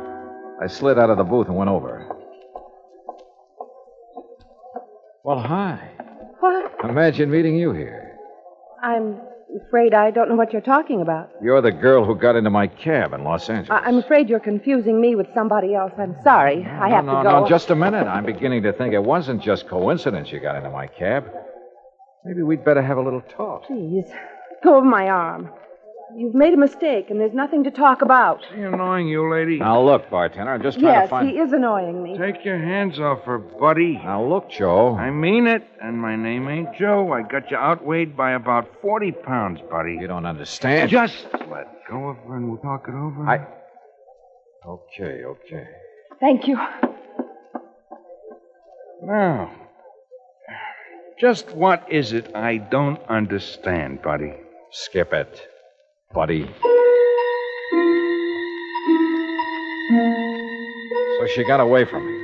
I 0.62 0.66
slid 0.66 0.98
out 0.98 1.10
of 1.10 1.18
the 1.18 1.24
booth 1.24 1.48
and 1.48 1.56
went 1.56 1.70
over. 1.70 2.06
Well, 5.24 5.40
hi. 5.40 5.90
What? 6.40 6.72
Imagine 6.88 7.30
meeting 7.30 7.56
you 7.56 7.72
here. 7.72 8.16
I'm 8.82 9.20
afraid 9.66 9.94
I 9.94 10.10
don't 10.10 10.28
know 10.28 10.34
what 10.34 10.52
you're 10.52 10.62
talking 10.62 11.00
about. 11.00 11.30
You're 11.42 11.60
the 11.60 11.72
girl 11.72 12.04
who 12.04 12.14
got 12.16 12.36
into 12.36 12.50
my 12.50 12.66
cab 12.66 13.12
in 13.12 13.24
Los 13.24 13.48
Angeles. 13.48 13.70
I- 13.70 13.86
I'm 13.86 13.98
afraid 13.98 14.28
you're 14.28 14.40
confusing 14.40 15.00
me 15.00 15.14
with 15.14 15.28
somebody 15.34 15.74
else. 15.74 15.92
I'm 15.98 16.16
sorry. 16.22 16.64
I 16.64 16.88
have 16.90 17.04
no, 17.04 17.16
to 17.18 17.22
go. 17.22 17.30
No, 17.30 17.40
No, 17.40 17.48
just 17.48 17.70
a 17.70 17.74
minute. 17.74 18.06
I'm 18.06 18.24
beginning 18.26 18.62
to 18.64 18.72
think 18.72 18.94
it 18.94 19.02
wasn't 19.02 19.42
just 19.42 19.68
coincidence 19.68 20.30
you 20.32 20.40
got 20.40 20.56
into 20.56 20.70
my 20.70 20.86
cab. 20.86 21.24
Maybe 22.24 22.42
we'd 22.42 22.64
better 22.64 22.82
have 22.82 22.96
a 22.96 23.02
little 23.02 23.20
talk. 23.20 23.66
Please, 23.66 24.06
go 24.62 24.78
of 24.78 24.84
my 24.84 25.08
arm. 25.08 25.50
You've 26.16 26.34
made 26.34 26.54
a 26.54 26.56
mistake, 26.56 27.10
and 27.10 27.18
there's 27.20 27.34
nothing 27.34 27.64
to 27.64 27.70
talk 27.72 28.00
about. 28.02 28.40
Is 28.44 28.54
he 28.56 28.62
annoying 28.62 29.08
you, 29.08 29.28
lady? 29.32 29.58
Now, 29.58 29.82
look, 29.82 30.08
bartender, 30.10 30.52
I'm 30.52 30.62
just 30.62 30.78
trying 30.78 30.92
Yes, 30.94 31.04
to 31.06 31.10
find. 31.10 31.28
he 31.28 31.38
is 31.38 31.52
annoying 31.52 32.02
me. 32.02 32.16
Take 32.16 32.44
your 32.44 32.58
hands 32.58 33.00
off 33.00 33.24
her, 33.24 33.38
buddy. 33.38 33.94
Now, 33.94 34.24
look, 34.24 34.48
Joe. 34.48 34.96
I 34.96 35.10
mean 35.10 35.46
it, 35.48 35.66
and 35.82 36.00
my 36.00 36.14
name 36.14 36.48
ain't 36.48 36.74
Joe. 36.76 37.12
I 37.12 37.22
got 37.22 37.50
you 37.50 37.56
outweighed 37.56 38.16
by 38.16 38.32
about 38.32 38.68
40 38.80 39.10
pounds, 39.12 39.60
buddy. 39.70 39.96
You 40.00 40.06
don't 40.06 40.24
understand. 40.26 40.88
Just 40.90 41.26
let 41.50 41.66
go 41.90 42.08
of 42.10 42.16
her 42.28 42.36
and 42.36 42.48
we'll 42.48 42.58
talk 42.58 42.84
it 42.86 42.94
over. 42.94 43.28
I. 43.28 43.46
Okay, 44.66 45.24
okay. 45.24 45.66
Thank 46.20 46.46
you. 46.46 46.58
Now, 49.02 49.50
just 51.20 51.50
what 51.50 51.90
is 51.92 52.12
it 52.12 52.34
I 52.36 52.56
don't 52.58 53.00
understand, 53.08 54.00
buddy? 54.02 54.32
Skip 54.70 55.12
it, 55.12 55.46
buddy. 56.14 56.46
So 61.18 61.26
she 61.34 61.44
got 61.44 61.60
away 61.60 61.84
from 61.84 62.06
me. 62.06 62.14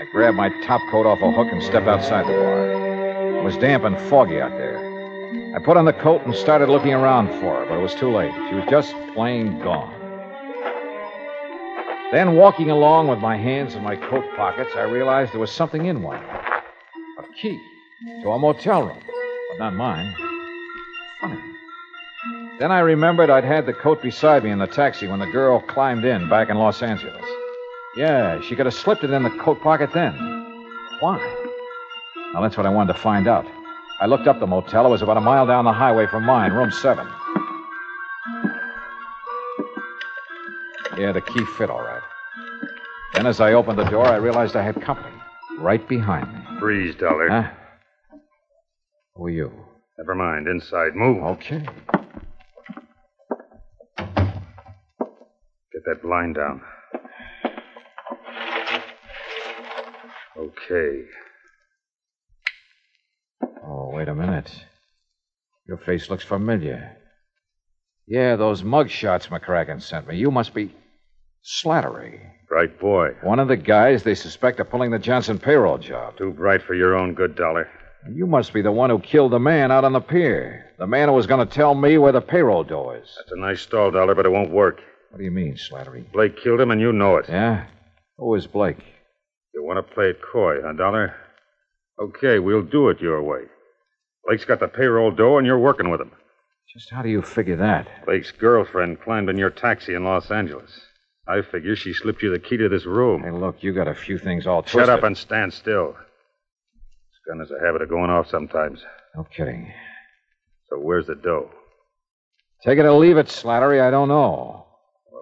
I 0.00 0.04
grabbed 0.12 0.36
my 0.36 0.50
top 0.62 0.80
coat 0.90 1.06
off 1.06 1.20
a 1.22 1.32
hook 1.32 1.48
and 1.50 1.62
stepped 1.62 1.88
outside 1.88 2.26
the 2.26 2.32
bar. 2.32 3.38
It 3.38 3.42
was 3.42 3.56
damp 3.56 3.84
and 3.84 3.98
foggy 4.08 4.40
out 4.40 4.52
there. 4.52 4.78
I 5.56 5.58
put 5.64 5.76
on 5.76 5.86
the 5.86 5.92
coat 5.92 6.22
and 6.26 6.34
started 6.34 6.68
looking 6.68 6.92
around 6.92 7.28
for 7.40 7.56
her, 7.56 7.66
but 7.66 7.78
it 7.78 7.82
was 7.82 7.94
too 7.94 8.12
late. 8.12 8.32
She 8.48 8.54
was 8.54 8.66
just 8.68 8.94
plain 9.14 9.58
gone. 9.60 9.96
Then, 12.12 12.34
walking 12.36 12.70
along 12.70 13.08
with 13.08 13.20
my 13.20 13.36
hands 13.36 13.74
in 13.74 13.82
my 13.82 13.96
coat 13.96 14.24
pockets, 14.36 14.70
I 14.74 14.82
realized 14.82 15.32
there 15.32 15.40
was 15.40 15.52
something 15.52 15.86
in 15.86 16.02
one 16.02 16.22
a 16.22 17.22
key 17.40 17.60
to 18.22 18.30
a 18.30 18.38
motel 18.38 18.82
room, 18.82 18.98
but 19.50 19.58
not 19.58 19.74
mine. 19.74 20.14
Funny. 21.20 21.49
Then 22.60 22.70
I 22.70 22.80
remembered 22.80 23.30
I'd 23.30 23.42
had 23.42 23.64
the 23.64 23.72
coat 23.72 24.02
beside 24.02 24.44
me 24.44 24.50
in 24.50 24.58
the 24.58 24.66
taxi 24.66 25.08
when 25.08 25.18
the 25.18 25.26
girl 25.26 25.62
climbed 25.62 26.04
in 26.04 26.28
back 26.28 26.50
in 26.50 26.58
Los 26.58 26.82
Angeles. 26.82 27.24
Yeah, 27.96 28.38
she 28.42 28.54
could 28.54 28.66
have 28.66 28.74
slipped 28.74 29.02
it 29.02 29.10
in 29.10 29.22
the 29.22 29.30
coat 29.30 29.62
pocket 29.62 29.94
then. 29.94 30.12
Why? 31.00 31.16
Now, 32.34 32.42
that's 32.42 32.58
what 32.58 32.66
I 32.66 32.68
wanted 32.68 32.92
to 32.92 32.98
find 32.98 33.26
out. 33.26 33.46
I 33.98 34.04
looked 34.04 34.26
up 34.26 34.40
the 34.40 34.46
motel. 34.46 34.84
It 34.84 34.90
was 34.90 35.00
about 35.00 35.16
a 35.16 35.22
mile 35.22 35.46
down 35.46 35.64
the 35.64 35.72
highway 35.72 36.06
from 36.06 36.24
mine, 36.24 36.52
room 36.52 36.70
seven. 36.70 37.08
Yeah, 40.98 41.12
the 41.12 41.22
key 41.22 41.46
fit 41.56 41.70
all 41.70 41.80
right. 41.80 42.02
Then, 43.14 43.26
as 43.26 43.40
I 43.40 43.54
opened 43.54 43.78
the 43.78 43.84
door, 43.84 44.04
I 44.04 44.16
realized 44.16 44.54
I 44.54 44.62
had 44.62 44.82
company 44.82 45.16
right 45.58 45.88
behind 45.88 46.30
me. 46.30 46.58
Freeze, 46.58 46.94
Dollar. 46.94 47.30
Huh? 47.30 47.50
Who 49.14 49.24
are 49.24 49.30
you? 49.30 49.50
Never 49.96 50.14
mind. 50.14 50.46
Inside. 50.46 50.94
Move. 50.94 51.22
Okay. 51.24 51.66
That 55.90 56.02
blind 56.02 56.36
down. 56.36 56.62
Okay. 60.38 61.02
Oh, 63.66 63.90
wait 63.92 64.08
a 64.08 64.14
minute. 64.14 64.52
Your 65.66 65.78
face 65.78 66.08
looks 66.08 66.24
familiar. 66.24 66.96
Yeah, 68.06 68.36
those 68.36 68.62
mug 68.62 68.88
shots 68.88 69.26
McCracken 69.26 69.82
sent 69.82 70.06
me. 70.06 70.16
You 70.16 70.30
must 70.30 70.54
be 70.54 70.72
Slattery. 71.44 72.20
Bright 72.48 72.78
boy. 72.78 73.10
One 73.22 73.40
of 73.40 73.48
the 73.48 73.56
guys 73.56 74.02
they 74.02 74.14
suspect 74.14 74.60
of 74.60 74.70
pulling 74.70 74.90
the 74.90 74.98
Johnson 74.98 75.38
payroll 75.38 75.78
job. 75.78 76.16
Too 76.18 76.30
bright 76.32 76.62
for 76.62 76.74
your 76.74 76.96
own 76.96 77.14
good, 77.14 77.34
Dollar. 77.34 77.68
You 78.14 78.26
must 78.26 78.52
be 78.52 78.62
the 78.62 78.72
one 78.72 78.90
who 78.90 78.98
killed 78.98 79.32
the 79.32 79.38
man 79.38 79.70
out 79.70 79.84
on 79.84 79.92
the 79.92 80.00
pier. 80.00 80.66
The 80.78 80.86
man 80.86 81.08
who 81.08 81.14
was 81.14 81.26
going 81.26 81.46
to 81.46 81.54
tell 81.54 81.74
me 81.74 81.98
where 81.98 82.12
the 82.12 82.20
payroll 82.20 82.64
door 82.64 82.96
is. 82.96 83.08
That's 83.16 83.32
a 83.32 83.40
nice 83.40 83.60
stall, 83.60 83.90
Dollar, 83.90 84.14
but 84.14 84.26
it 84.26 84.32
won't 84.32 84.50
work. 84.50 84.80
What 85.10 85.18
do 85.18 85.24
you 85.24 85.30
mean, 85.30 85.54
Slattery? 85.56 86.10
Blake 86.12 86.40
killed 86.40 86.60
him, 86.60 86.70
and 86.70 86.80
you 86.80 86.92
know 86.92 87.16
it. 87.16 87.26
Yeah? 87.28 87.66
Who 88.18 88.34
is 88.34 88.46
Blake? 88.46 88.78
You 89.52 89.64
want 89.64 89.84
to 89.84 89.94
play 89.94 90.10
it 90.10 90.20
coy, 90.32 90.62
huh, 90.62 90.72
Dollar? 90.72 91.14
Okay, 92.00 92.38
we'll 92.38 92.62
do 92.62 92.88
it 92.88 93.00
your 93.00 93.22
way. 93.22 93.42
Blake's 94.26 94.44
got 94.44 94.60
the 94.60 94.68
payroll 94.68 95.10
dough, 95.10 95.38
and 95.38 95.46
you're 95.46 95.58
working 95.58 95.90
with 95.90 96.00
him. 96.00 96.12
Just 96.72 96.90
how 96.90 97.02
do 97.02 97.08
you 97.08 97.22
figure 97.22 97.56
that? 97.56 97.88
Blake's 98.06 98.30
girlfriend 98.30 99.00
climbed 99.00 99.28
in 99.28 99.36
your 99.36 99.50
taxi 99.50 99.94
in 99.94 100.04
Los 100.04 100.30
Angeles. 100.30 100.70
I 101.26 101.42
figure 101.42 101.74
she 101.74 101.92
slipped 101.92 102.22
you 102.22 102.30
the 102.30 102.38
key 102.38 102.56
to 102.58 102.68
this 102.68 102.86
room. 102.86 103.22
Hey, 103.24 103.32
look, 103.32 103.62
you 103.62 103.72
got 103.72 103.88
a 103.88 103.94
few 103.94 104.18
things 104.18 104.46
all 104.46 104.62
twisted. 104.62 104.82
Shut 104.82 104.88
up 104.88 105.02
and 105.02 105.18
stand 105.18 105.52
still. 105.52 105.92
This 105.92 107.20
gun 107.26 107.40
has 107.40 107.50
a 107.50 107.64
habit 107.64 107.82
of 107.82 107.88
going 107.88 108.10
off 108.10 108.28
sometimes. 108.28 108.84
No 109.16 109.24
kidding. 109.24 109.72
So 110.68 110.78
where's 110.78 111.08
the 111.08 111.16
dough? 111.16 111.50
Take 112.64 112.78
it 112.78 112.84
or 112.84 112.92
leave 112.92 113.16
it, 113.16 113.26
Slattery. 113.26 113.80
I 113.80 113.90
don't 113.90 114.08
know. 114.08 114.66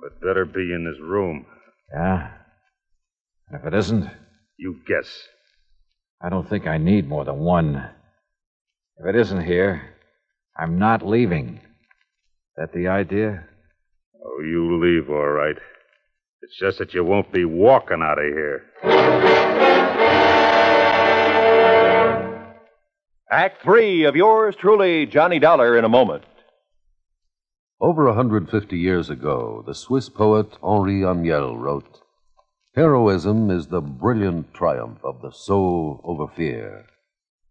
Well, 0.01 0.11
it 0.11 0.21
better 0.21 0.45
be 0.45 0.73
in 0.73 0.85
this 0.85 1.01
room. 1.01 1.45
Yeah? 1.93 2.31
And 3.49 3.61
if 3.61 3.67
it 3.67 3.75
isn't, 3.77 4.09
You 4.57 4.77
guess. 4.87 5.09
I 6.23 6.29
don't 6.29 6.49
think 6.49 6.67
I 6.67 6.79
need 6.79 7.09
more 7.09 7.25
than 7.25 7.39
one. 7.39 7.77
If 8.99 9.07
it 9.07 9.17
isn't 9.17 9.45
here, 9.45 9.95
I'm 10.57 10.79
not 10.79 11.07
leaving. 11.07 11.61
That 12.57 12.73
the 12.73 12.89
idea? 12.89 13.45
Oh, 14.25 14.41
you 14.41 14.81
leave, 14.83 15.11
all 15.11 15.29
right. 15.29 15.57
It's 16.43 16.59
just 16.59 16.79
that 16.79 16.95
you 16.95 17.05
won't 17.05 17.33
be 17.33 17.45
walking 17.45 18.03
out 18.03 18.19
of 18.19 18.25
here. 18.25 18.65
Act 23.31 23.63
three 23.63 24.05
of 24.05 24.17
yours 24.17 24.57
truly, 24.57 25.07
Johnny 25.07 25.39
Dollar, 25.39 25.77
in 25.77 25.85
a 25.85 25.89
moment. 25.89 26.25
Over 27.81 28.07
150 28.07 28.77
years 28.77 29.09
ago, 29.09 29.63
the 29.65 29.73
Swiss 29.73 30.09
poet 30.09 30.59
Henri 30.65 31.05
Amiel 31.05 31.57
wrote 31.57 32.01
Heroism 32.75 33.53
is 33.53 33.69
the 33.69 33.81
brilliant 33.81 34.53
triumph 34.53 34.99
of 35.05 35.23
the 35.23 35.31
soul 35.31 36.01
over 36.03 36.27
fear. 36.27 36.87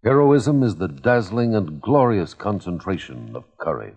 Heroism 0.03 0.63
is 0.63 0.75
the 0.75 0.89
dazzling 0.89 1.55
and 1.55 1.81
glorious 1.81 2.34
concentration 2.34 3.38
of 3.38 3.46
courage. 3.57 3.96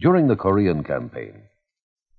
During 0.00 0.28
the 0.28 0.36
Korean 0.36 0.84
campaign, 0.84 1.44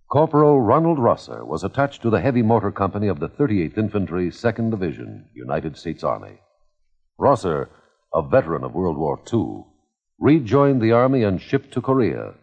Corporal 0.10 0.60
Ronald 0.60 0.98
Rosser 0.98 1.46
was 1.46 1.64
attached 1.64 2.02
to 2.02 2.10
the 2.10 2.22
heavy 2.22 2.42
mortar 2.42 2.72
company 2.72 3.08
of 3.08 3.20
the 3.20 3.30
38th 3.30 3.78
Infantry, 3.78 4.32
2nd 4.32 4.72
Division, 4.72 5.30
United 5.36 5.78
States 5.78 6.04
Army. 6.04 6.40
Rosser, 7.20 7.70
a 8.12 8.24
veteran 8.24 8.64
of 8.64 8.74
World 8.74 8.98
War 8.98 9.22
II, 9.32 9.66
rejoined 10.18 10.82
the 10.82 10.94
Army 10.94 11.22
and 11.22 11.40
shipped 11.40 11.72
to 11.74 11.80
Korea 11.80 12.34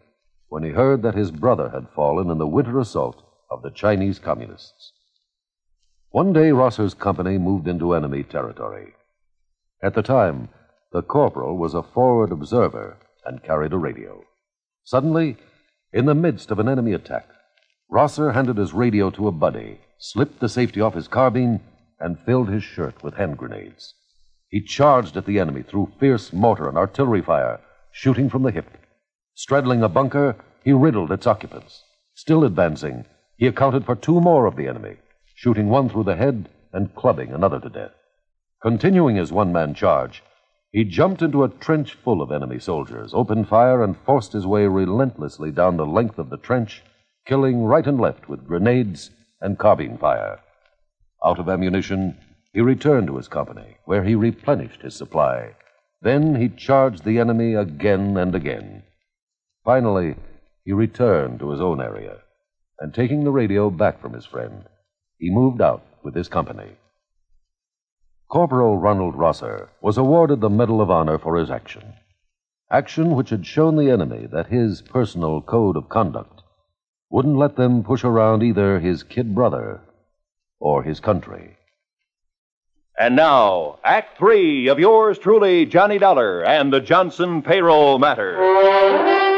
when 0.52 0.62
he 0.62 0.68
heard 0.68 1.00
that 1.00 1.14
his 1.14 1.30
brother 1.30 1.71
had 1.71 1.88
fallen 1.97 2.30
in 2.30 2.37
the 2.37 2.47
winter 2.47 2.78
assault 2.78 3.23
of 3.50 3.62
the 3.62 3.71
Chinese 3.71 4.18
Communists. 4.18 4.92
One 6.11 6.35
day, 6.35 6.52
Rosser's 6.52 6.92
company 6.92 7.38
moved 7.38 7.66
into 7.66 7.94
enemy 7.94 8.23
territory. 8.23 8.92
At 9.82 9.94
the 9.94 10.02
time, 10.02 10.50
the 10.92 11.00
corporal 11.00 11.56
was 11.56 11.73
a 11.73 11.82
forward 11.82 12.30
observer 12.30 12.99
and 13.25 13.42
carried 13.42 13.73
a 13.73 13.78
radio. 13.78 14.25
Suddenly, 14.85 15.38
in 15.90 16.04
the 16.04 16.14
midst 16.14 16.50
of 16.50 16.59
an 16.59 16.68
enemy 16.68 16.92
attack, 16.92 17.30
Rosser 17.88 18.32
handed 18.32 18.59
his 18.59 18.75
radio 18.75 19.09
to 19.09 19.28
a 19.28 19.32
buddy, 19.32 19.80
slipped 19.97 20.38
the 20.40 20.50
safety 20.50 20.82
off 20.82 20.92
his 20.92 21.09
carbine, 21.09 21.61
and 21.99 22.21
filled 22.26 22.50
his 22.50 22.62
shirt 22.62 23.02
with 23.02 23.14
hand 23.14 23.38
grenades. 23.38 23.94
He 24.50 24.61
charged 24.61 25.16
at 25.16 25.25
the 25.25 25.38
enemy 25.38 25.62
through 25.62 25.92
fierce 25.99 26.30
mortar 26.30 26.68
and 26.68 26.76
artillery 26.76 27.23
fire, 27.23 27.59
shooting 27.90 28.28
from 28.28 28.42
the 28.42 28.50
hip. 28.50 28.66
Straddling 29.35 29.83
a 29.83 29.89
bunker, 29.89 30.37
he 30.62 30.73
riddled 30.73 31.11
its 31.11 31.27
occupants. 31.27 31.85
Still 32.15 32.45
advancing, 32.45 33.07
he 33.37 33.47
accounted 33.47 33.85
for 33.85 33.97
two 33.97 34.21
more 34.21 34.47
of 34.47 34.57
the 34.57 34.69
enemy, 34.69 34.97
shooting 35.35 35.69
one 35.69 35.89
through 35.89 36.05
the 36.05 36.17
head 36.17 36.49
and 36.73 36.95
clubbing 36.95 37.33
another 37.33 37.59
to 37.61 37.69
death. 37.69 37.95
Continuing 38.62 39.17
his 39.17 39.33
one 39.33 39.53
man 39.53 39.75
charge, 39.75 40.23
He 40.71 40.85
jumped 40.85 41.21
into 41.21 41.45
a 41.45 41.49
trench 41.49 41.95
full 41.95 42.23
of 42.23 42.33
enemy 42.33 42.59
soldiers, 42.59 43.12
opened 43.12 43.49
fire, 43.49 43.83
and 43.83 43.97
forced 44.07 44.33
his 44.33 44.47
way 44.47 44.67
relentlessly 44.67 45.51
down 45.51 45.77
the 45.77 45.85
length 45.85 46.19
of 46.19 46.31
the 46.31 46.39
trench, 46.39 46.83
killing 47.27 47.65
right 47.65 47.87
and 47.87 48.01
left 48.01 48.29
with 48.29 48.47
grenades 48.47 49.11
and 49.41 49.59
carbine 49.59 49.99
fire. 49.99 50.41
Out 51.25 51.39
of 51.39 51.49
ammunition, 51.49 52.17
he 52.53 52.61
returned 52.61 53.09
to 53.09 53.17
his 53.17 53.29
company, 53.29 53.77
where 53.85 54.05
he 54.05 54.15
replenished 54.15 54.83
his 54.83 54.97
supply. 54.97 55.55
Then 56.01 56.37
he 56.37 56.49
charged 56.49 57.05
the 57.05 57.19
enemy 57.19 57.55
again 57.55 58.17
and 58.17 58.35
again. 58.35 58.83
Finally, 59.64 60.16
he 60.64 60.73
returned 60.73 61.38
to 61.38 61.50
his 61.50 61.61
own 61.61 61.81
area, 61.81 62.19
and 62.81 62.92
taking 62.92 63.25
the 63.25 63.31
radio 63.31 63.71
back 63.71 64.00
from 64.00 64.12
his 64.12 64.26
friend, 64.26 64.64
he 65.19 65.31
moved 65.31 65.61
out 65.61 65.83
with 66.02 66.14
his 66.14 66.28
company. 66.28 66.71
Corporal 68.28 68.78
Ronald 68.78 69.14
Rosser 69.14 69.69
was 69.81 69.99
awarded 69.99 70.40
the 70.40 70.50
Medal 70.50 70.81
of 70.81 70.90
Honor 70.90 71.19
for 71.19 71.37
his 71.37 71.50
action. 71.50 71.92
Action 72.71 73.14
which 73.14 73.31
had 73.31 73.47
shown 73.47 73.76
the 73.76 73.90
enemy 73.90 74.26
that 74.33 74.47
his 74.47 74.83
personal 74.83 75.42
code 75.42 75.76
of 75.76 75.88
conduct 75.88 76.42
wouldn't 77.11 77.37
let 77.37 77.57
them 77.57 77.85
push 77.85 78.02
around 78.02 78.42
either 78.42 78.81
his 78.81 79.02
kid 79.02 79.35
brother 79.35 79.81
or 80.59 80.83
his 80.83 80.99
country. 80.99 81.57
And 82.99 83.14
now, 83.14 83.78
Act 83.85 84.16
Three 84.16 84.69
of 84.69 84.78
yours 84.78 85.19
truly, 85.19 85.66
Johnny 85.66 85.99
Dollar 85.99 86.42
and 86.42 86.73
the 86.73 86.81
Johnson 86.81 87.42
Payroll 87.42 87.99
Matter. 87.99 89.32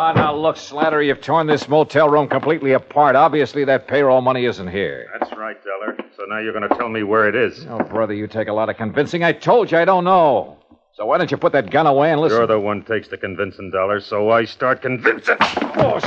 Ah, 0.00 0.12
now 0.12 0.32
look, 0.32 0.54
Slattery, 0.54 1.08
you've 1.08 1.20
torn 1.20 1.48
this 1.48 1.68
motel 1.68 2.08
room 2.08 2.28
completely 2.28 2.70
apart. 2.70 3.16
Obviously, 3.16 3.64
that 3.64 3.88
payroll 3.88 4.20
money 4.20 4.44
isn't 4.44 4.68
here. 4.68 5.08
That's 5.18 5.36
right, 5.36 5.56
Dollar. 5.64 5.96
So 6.16 6.22
now 6.28 6.38
you're 6.38 6.52
going 6.52 6.68
to 6.68 6.74
tell 6.76 6.88
me 6.88 7.02
where 7.02 7.28
it 7.28 7.34
is. 7.34 7.66
Oh, 7.68 7.80
brother, 7.82 8.14
you 8.14 8.28
take 8.28 8.46
a 8.46 8.52
lot 8.52 8.68
of 8.68 8.76
convincing. 8.76 9.24
I 9.24 9.32
told 9.32 9.72
you 9.72 9.78
I 9.78 9.84
don't 9.84 10.04
know. 10.04 10.56
So 10.94 11.04
why 11.04 11.18
don't 11.18 11.32
you 11.32 11.36
put 11.36 11.52
that 11.52 11.72
gun 11.72 11.88
away 11.88 12.12
and 12.12 12.20
listen? 12.20 12.38
You're 12.38 12.46
the 12.46 12.60
one 12.60 12.84
takes 12.84 13.08
the 13.08 13.16
convincing, 13.16 13.72
Dollar, 13.72 13.98
so 13.98 14.30
I 14.30 14.44
start 14.44 14.82
convincing. 14.82 15.36
Oh, 15.40 15.98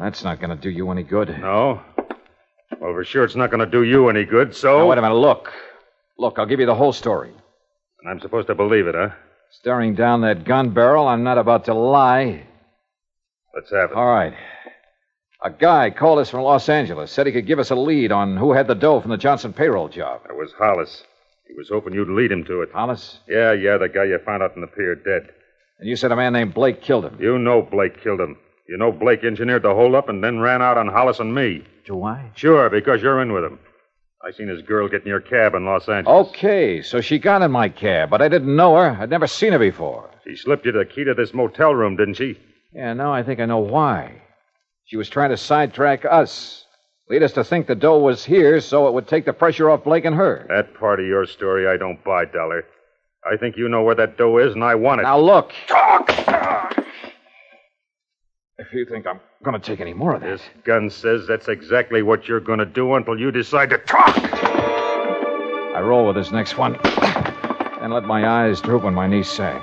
That's 0.00 0.24
not 0.24 0.40
going 0.40 0.50
to 0.50 0.56
do 0.56 0.70
you 0.70 0.90
any 0.90 1.02
good. 1.02 1.28
No? 1.40 1.82
Well, 2.80 2.94
for 2.94 3.04
sure 3.04 3.24
it's 3.24 3.36
not 3.36 3.50
going 3.50 3.60
to 3.60 3.70
do 3.70 3.82
you 3.82 4.08
any 4.08 4.24
good, 4.24 4.56
so. 4.56 4.78
Now, 4.78 4.86
wait 4.88 4.96
a 4.98 5.02
minute. 5.02 5.14
Look. 5.16 5.52
Look, 6.16 6.38
I'll 6.38 6.46
give 6.46 6.60
you 6.60 6.66
the 6.66 6.74
whole 6.74 6.94
story. 6.94 7.32
And 8.00 8.10
I'm 8.10 8.20
supposed 8.20 8.46
to 8.46 8.54
believe 8.54 8.86
it, 8.86 8.94
huh? 8.94 9.10
Staring 9.52 9.94
down 9.94 10.20
that 10.20 10.44
gun 10.44 10.70
barrel, 10.70 11.08
I'm 11.08 11.24
not 11.24 11.38
about 11.38 11.64
to 11.64 11.74
lie. 11.74 12.46
Let's 13.54 13.70
have 13.70 13.90
it. 13.90 13.96
All 13.96 14.06
right. 14.06 14.32
A 15.42 15.50
guy 15.50 15.90
called 15.90 16.18
us 16.18 16.30
from 16.30 16.42
Los 16.42 16.68
Angeles, 16.68 17.10
said 17.10 17.26
he 17.26 17.32
could 17.32 17.46
give 17.46 17.58
us 17.58 17.70
a 17.70 17.74
lead 17.74 18.12
on 18.12 18.36
who 18.36 18.52
had 18.52 18.68
the 18.68 18.74
dough 18.74 19.00
from 19.00 19.10
the 19.10 19.16
Johnson 19.16 19.52
payroll 19.52 19.88
job. 19.88 20.20
It 20.28 20.36
was 20.36 20.52
Hollis. 20.56 21.02
He 21.48 21.54
was 21.54 21.68
hoping 21.68 21.94
you'd 21.94 22.08
lead 22.08 22.30
him 22.30 22.44
to 22.44 22.62
it. 22.62 22.70
Hollis? 22.72 23.18
Yeah, 23.26 23.52
yeah, 23.52 23.76
the 23.76 23.88
guy 23.88 24.04
you 24.04 24.18
found 24.24 24.42
out 24.42 24.54
in 24.54 24.60
the 24.60 24.68
pier 24.68 24.94
dead. 24.94 25.30
And 25.80 25.88
you 25.88 25.96
said 25.96 26.12
a 26.12 26.16
man 26.16 26.32
named 26.32 26.54
Blake 26.54 26.80
killed 26.80 27.04
him. 27.06 27.16
You 27.18 27.38
know 27.38 27.62
Blake 27.62 28.00
killed 28.02 28.20
him. 28.20 28.36
You 28.68 28.76
know 28.76 28.92
Blake 28.92 29.24
engineered 29.24 29.62
the 29.62 29.74
holdup 29.74 30.08
and 30.08 30.22
then 30.22 30.38
ran 30.38 30.62
out 30.62 30.78
on 30.78 30.86
Hollis 30.86 31.18
and 31.18 31.34
me. 31.34 31.64
Do 31.86 32.04
I? 32.04 32.30
Sure, 32.36 32.70
because 32.70 33.02
you're 33.02 33.20
in 33.20 33.32
with 33.32 33.42
him. 33.42 33.58
I 34.22 34.32
seen 34.32 34.48
his 34.48 34.60
girl 34.62 34.86
get 34.88 35.02
in 35.02 35.08
your 35.08 35.20
cab 35.20 35.54
in 35.54 35.64
Los 35.64 35.88
Angeles. 35.88 36.28
Okay, 36.28 36.82
so 36.82 37.00
she 37.00 37.18
got 37.18 37.40
in 37.40 37.50
my 37.50 37.70
cab, 37.70 38.10
but 38.10 38.20
I 38.20 38.28
didn't 38.28 38.54
know 38.54 38.76
her. 38.76 38.96
I'd 39.00 39.08
never 39.08 39.26
seen 39.26 39.52
her 39.52 39.58
before. 39.58 40.10
She 40.26 40.36
slipped 40.36 40.66
you 40.66 40.72
the 40.72 40.84
key 40.84 41.04
to 41.04 41.14
this 41.14 41.32
motel 41.32 41.74
room, 41.74 41.96
didn't 41.96 42.14
she? 42.14 42.38
Yeah, 42.74 42.92
now 42.92 43.14
I 43.14 43.22
think 43.22 43.40
I 43.40 43.46
know 43.46 43.58
why. 43.58 44.20
She 44.84 44.98
was 44.98 45.08
trying 45.08 45.30
to 45.30 45.38
sidetrack 45.38 46.04
us. 46.04 46.66
Lead 47.08 47.22
us 47.22 47.32
to 47.32 47.44
think 47.44 47.66
the 47.66 47.74
dough 47.74 47.98
was 47.98 48.24
here 48.24 48.60
so 48.60 48.86
it 48.88 48.94
would 48.94 49.08
take 49.08 49.24
the 49.24 49.32
pressure 49.32 49.70
off 49.70 49.84
Blake 49.84 50.04
and 50.04 50.14
her. 50.16 50.46
That 50.48 50.74
part 50.74 51.00
of 51.00 51.06
your 51.06 51.24
story 51.26 51.66
I 51.66 51.76
don't 51.78 52.02
buy, 52.04 52.26
Dollar. 52.26 52.64
I 53.24 53.36
think 53.36 53.56
you 53.56 53.68
know 53.68 53.82
where 53.82 53.94
that 53.94 54.18
dough 54.18 54.38
is, 54.38 54.54
and 54.54 54.62
I 54.62 54.74
want 54.74 55.00
it. 55.00 55.04
Now 55.04 55.18
look. 55.18 55.52
Talk! 55.66 56.76
If 58.70 58.74
you 58.74 58.84
think 58.84 59.04
I'm 59.04 59.18
going 59.42 59.60
to 59.60 59.66
take 59.66 59.80
any 59.80 59.92
more 59.92 60.14
of 60.14 60.20
this. 60.20 60.40
This 60.40 60.62
gun 60.62 60.90
says 60.90 61.26
that's 61.26 61.48
exactly 61.48 62.02
what 62.02 62.28
you're 62.28 62.38
going 62.38 62.60
to 62.60 62.64
do 62.64 62.94
until 62.94 63.18
you 63.18 63.32
decide 63.32 63.68
to 63.70 63.78
talk. 63.78 64.16
I 64.16 65.80
roll 65.80 66.06
with 66.06 66.14
this 66.14 66.30
next 66.30 66.56
one. 66.56 66.78
And 67.82 67.92
let 67.92 68.04
my 68.04 68.28
eyes 68.28 68.60
droop 68.60 68.84
and 68.84 68.94
my 68.94 69.08
knees 69.08 69.28
sag. 69.28 69.60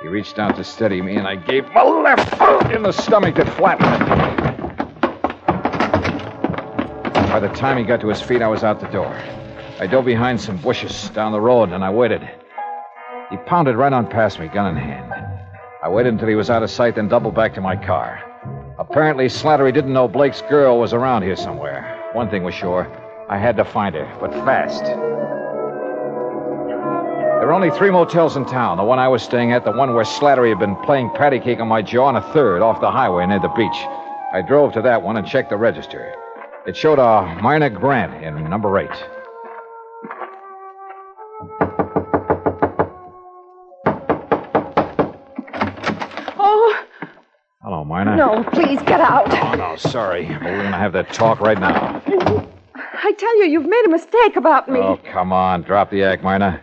He 0.00 0.08
reached 0.08 0.38
out 0.38 0.56
to 0.56 0.64
steady 0.64 1.02
me, 1.02 1.16
and 1.16 1.28
I 1.28 1.36
gave 1.36 1.66
him 1.66 1.76
a 1.76 1.84
left 1.84 2.72
in 2.72 2.82
the 2.82 2.92
stomach 2.92 3.34
that 3.34 3.46
flattened 3.58 4.08
him. 4.08 4.48
By 7.28 7.40
the 7.40 7.48
time 7.48 7.76
he 7.76 7.84
got 7.84 8.00
to 8.00 8.08
his 8.08 8.22
feet, 8.22 8.40
I 8.40 8.48
was 8.48 8.64
out 8.64 8.80
the 8.80 8.88
door. 8.88 9.14
I 9.78 9.86
dove 9.86 10.06
behind 10.06 10.40
some 10.40 10.56
bushes 10.56 11.10
down 11.10 11.32
the 11.32 11.40
road, 11.42 11.72
and 11.72 11.84
I 11.84 11.90
waited. 11.90 12.22
He 13.30 13.36
pounded 13.36 13.76
right 13.76 13.92
on 13.92 14.06
past 14.06 14.40
me, 14.40 14.48
gun 14.48 14.74
in 14.74 14.82
hand. 14.82 15.12
I 15.82 15.90
waited 15.90 16.14
until 16.14 16.28
he 16.28 16.36
was 16.36 16.48
out 16.48 16.62
of 16.62 16.70
sight, 16.70 16.94
then 16.94 17.08
doubled 17.08 17.34
back 17.34 17.52
to 17.56 17.60
my 17.60 17.76
car. 17.76 18.24
Apparently, 18.80 19.26
Slattery 19.26 19.72
didn't 19.74 19.92
know 19.92 20.08
Blake's 20.08 20.40
girl 20.40 20.80
was 20.80 20.94
around 20.94 21.20
here 21.20 21.36
somewhere. 21.36 22.00
One 22.14 22.30
thing 22.30 22.42
was 22.44 22.54
sure 22.54 22.90
I 23.28 23.36
had 23.36 23.54
to 23.58 23.64
find 23.64 23.94
her, 23.94 24.10
but 24.18 24.32
fast. 24.32 24.82
There 27.40 27.46
were 27.46 27.52
only 27.52 27.70
three 27.70 27.90
motels 27.90 28.38
in 28.38 28.46
town 28.46 28.78
the 28.78 28.82
one 28.82 28.98
I 28.98 29.06
was 29.06 29.22
staying 29.22 29.52
at, 29.52 29.66
the 29.66 29.70
one 29.70 29.92
where 29.92 30.04
Slattery 30.04 30.48
had 30.48 30.58
been 30.58 30.76
playing 30.76 31.10
patty 31.10 31.38
cake 31.40 31.60
on 31.60 31.68
my 31.68 31.82
jaw, 31.82 32.08
and 32.08 32.16
a 32.16 32.32
third 32.32 32.62
off 32.62 32.80
the 32.80 32.90
highway 32.90 33.26
near 33.26 33.38
the 33.38 33.48
beach. 33.48 33.86
I 34.32 34.40
drove 34.40 34.72
to 34.72 34.80
that 34.80 35.02
one 35.02 35.18
and 35.18 35.26
checked 35.26 35.50
the 35.50 35.58
register. 35.58 36.14
It 36.66 36.74
showed 36.74 36.98
a 36.98 37.38
Myrna 37.42 37.68
Grant 37.68 38.24
in 38.24 38.48
number 38.48 38.78
eight. 38.78 39.19
No, 48.20 48.44
please 48.52 48.80
get 48.82 49.00
out. 49.00 49.32
Oh, 49.32 49.54
no, 49.54 49.76
sorry. 49.76 50.26
But 50.26 50.42
we're 50.42 50.58
going 50.58 50.72
to 50.72 50.76
have 50.76 50.92
that 50.92 51.10
talk 51.12 51.40
right 51.40 51.58
now. 51.58 52.02
I 52.04 53.12
tell 53.16 53.38
you, 53.38 53.46
you've 53.46 53.66
made 53.66 53.84
a 53.86 53.88
mistake 53.88 54.36
about 54.36 54.68
me. 54.68 54.78
Oh, 54.78 55.00
come 55.10 55.32
on. 55.32 55.62
Drop 55.62 55.90
the 55.90 56.02
act, 56.02 56.22
Myrna. 56.22 56.60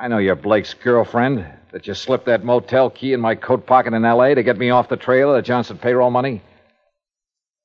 I 0.00 0.08
know 0.08 0.16
you're 0.16 0.36
Blake's 0.36 0.72
girlfriend, 0.72 1.44
that 1.72 1.86
you 1.86 1.92
slipped 1.92 2.24
that 2.26 2.44
motel 2.44 2.88
key 2.88 3.12
in 3.12 3.20
my 3.20 3.34
coat 3.34 3.66
pocket 3.66 3.92
in 3.92 4.04
L.A. 4.06 4.34
to 4.34 4.42
get 4.42 4.56
me 4.56 4.70
off 4.70 4.88
the 4.88 4.96
trail 4.96 5.30
of 5.30 5.36
the 5.36 5.42
Johnson 5.42 5.76
payroll 5.76 6.10
money. 6.10 6.42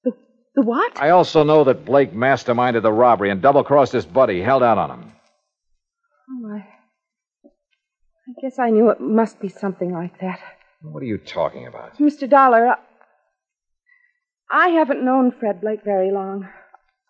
The 0.04 0.62
what? 0.62 1.02
I 1.02 1.10
also 1.10 1.44
know 1.44 1.64
that 1.66 1.86
Blake 1.86 2.14
masterminded 2.14 2.82
the 2.82 2.92
robbery 2.92 3.30
and 3.30 3.42
double 3.42 3.64
crossed 3.64 3.92
his 3.92 4.06
buddy, 4.06 4.42
held 4.42 4.64
out 4.64 4.78
on 4.78 4.90
him. 4.90 5.12
Oh, 6.30 6.54
I. 6.54 6.68
I 8.28 8.42
guess 8.42 8.58
I 8.58 8.70
knew 8.70 8.90
it 8.90 9.00
must 9.00 9.40
be 9.40 9.50
something 9.50 9.92
like 9.92 10.20
that. 10.20 10.40
What 10.82 11.04
are 11.04 11.06
you 11.06 11.18
talking 11.18 11.68
about? 11.68 11.98
Mr. 11.98 12.30
Dollar, 12.30 12.76
I, 14.52 14.70
haven't 14.70 15.04
known 15.04 15.32
Fred 15.32 15.62
Blake 15.62 15.84
very 15.84 16.12
long. 16.12 16.48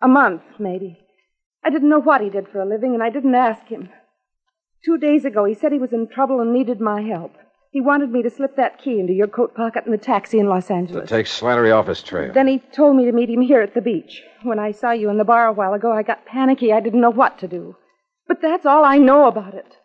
A 0.02 0.08
month, 0.08 0.42
maybe. 0.58 0.98
I 1.64 1.70
didn't 1.70 1.88
know 1.88 2.00
what 2.00 2.20
he 2.20 2.30
did 2.30 2.48
for 2.48 2.60
a 2.60 2.68
living, 2.68 2.94
and 2.94 3.02
I 3.02 3.10
didn't 3.10 3.34
ask 3.34 3.66
him. 3.68 3.90
Two 4.84 4.98
days 4.98 5.24
ago, 5.24 5.44
he 5.44 5.54
said 5.54 5.72
he 5.72 5.78
was 5.78 5.92
in 5.92 6.06
trouble 6.08 6.40
and 6.40 6.52
needed 6.52 6.80
my 6.80 7.02
help. 7.02 7.32
He 7.72 7.80
wanted 7.80 8.10
me 8.10 8.22
to 8.22 8.30
slip 8.30 8.56
that 8.56 8.78
key 8.78 9.00
into 9.00 9.12
your 9.12 9.26
coat 9.26 9.54
pocket 9.54 9.84
in 9.84 9.92
the 9.92 9.98
taxi 9.98 10.38
in 10.38 10.48
Los 10.48 10.68
To 10.68 10.74
Angeles. 10.74 11.10
take 11.10 11.26
Slattery 11.26 11.74
off 11.76 11.88
his 11.88 12.02
trail. 12.02 12.32
Then 12.32 12.46
he 12.46 12.58
told 12.58 12.96
me 12.96 13.04
to 13.04 13.12
meet 13.12 13.28
him 13.28 13.42
here 13.42 13.60
at 13.60 13.74
the 13.74 13.82
beach. 13.82 14.22
When 14.42 14.58
I 14.58 14.70
saw 14.70 14.92
you 14.92 15.10
in 15.10 15.18
the 15.18 15.24
bar 15.24 15.46
a 15.48 15.52
while 15.52 15.74
ago, 15.74 15.92
I 15.92 16.02
got 16.02 16.24
panicky. 16.24 16.72
I 16.72 16.80
didn't 16.80 17.00
know 17.00 17.10
what 17.10 17.38
to 17.40 17.48
do. 17.48 17.76
But 18.28 18.40
that's 18.40 18.64
all 18.64 18.84
I 18.84 18.98
know 18.98 19.26
about 19.26 19.54
it. 19.54 19.76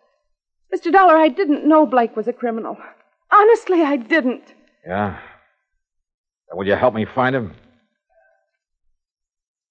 Mr. 0.73 0.91
Dollar, 0.91 1.17
I 1.17 1.27
didn't 1.27 1.67
know 1.67 1.85
Blake 1.85 2.15
was 2.15 2.27
a 2.27 2.33
criminal. 2.33 2.77
Honestly, 3.31 3.81
I 3.81 3.97
didn't. 3.97 4.53
Yeah? 4.85 5.19
Will 6.53 6.67
you 6.67 6.75
help 6.75 6.93
me 6.93 7.05
find 7.05 7.35
him? 7.35 7.53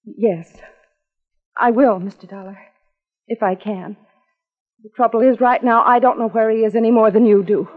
Yes. 0.03 0.51
I 1.57 1.71
will, 1.71 1.99
Mr. 1.99 2.27
Dollar. 2.27 2.57
If 3.27 3.43
I 3.43 3.55
can. 3.55 3.97
The 4.83 4.89
trouble 4.95 5.21
is, 5.21 5.39
right 5.39 5.63
now, 5.63 5.83
I 5.85 5.99
don't 5.99 6.17
know 6.17 6.27
where 6.27 6.49
he 6.49 6.63
is 6.63 6.75
any 6.75 6.89
more 6.89 7.11
than 7.11 7.25
you 7.25 7.43
do. 7.43 7.67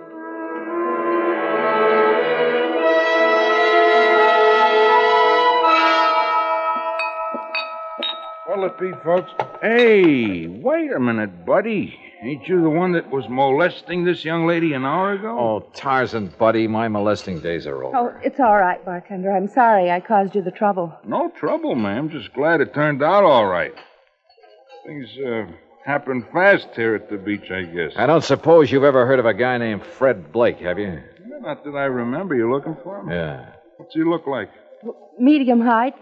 What'll 8.46 8.66
it 8.66 8.78
be, 8.78 8.92
folks? 9.04 9.32
Hey, 9.60 10.46
wait 10.46 10.92
a 10.92 11.00
minute, 11.00 11.44
buddy. 11.44 11.98
Ain't 12.24 12.48
you 12.48 12.62
the 12.62 12.70
one 12.70 12.92
that 12.92 13.10
was 13.10 13.28
molesting 13.28 14.04
this 14.04 14.24
young 14.24 14.46
lady 14.46 14.72
an 14.72 14.84
hour 14.84 15.12
ago? 15.12 15.38
Oh, 15.38 15.70
Tarzan, 15.74 16.32
buddy, 16.38 16.66
my 16.66 16.88
molesting 16.88 17.40
days 17.40 17.66
are 17.66 17.84
over. 17.84 17.96
Oh, 17.96 18.20
it's 18.22 18.40
all 18.40 18.56
right, 18.56 18.82
bartender. 18.82 19.30
I'm 19.30 19.48
sorry 19.48 19.90
I 19.90 20.00
caused 20.00 20.34
you 20.34 20.40
the 20.40 20.50
trouble. 20.50 20.96
No 21.04 21.30
trouble, 21.38 21.74
ma'am. 21.74 22.08
Just 22.08 22.32
glad 22.32 22.62
it 22.62 22.72
turned 22.72 23.02
out 23.02 23.24
all 23.24 23.46
right. 23.46 23.74
Things, 24.86 25.08
uh, 25.26 25.52
Happened 25.84 26.24
fast 26.32 26.68
here 26.74 26.94
at 26.94 27.10
the 27.10 27.18
beach, 27.18 27.50
I 27.50 27.64
guess. 27.64 27.92
I 27.96 28.06
don't 28.06 28.24
suppose 28.24 28.72
you've 28.72 28.84
ever 28.84 29.04
heard 29.04 29.18
of 29.18 29.26
a 29.26 29.34
guy 29.34 29.58
named 29.58 29.84
Fred 29.84 30.32
Blake, 30.32 30.58
have 30.60 30.78
you? 30.78 31.02
Not 31.40 31.62
that 31.62 31.76
I 31.76 31.84
remember. 31.84 32.34
You 32.34 32.50
looking 32.50 32.74
for 32.82 33.00
him? 33.00 33.10
Yeah. 33.10 33.50
What's 33.76 33.92
he 33.92 34.02
look 34.02 34.26
like? 34.26 34.48
Medium 35.20 35.60
height, 35.60 35.94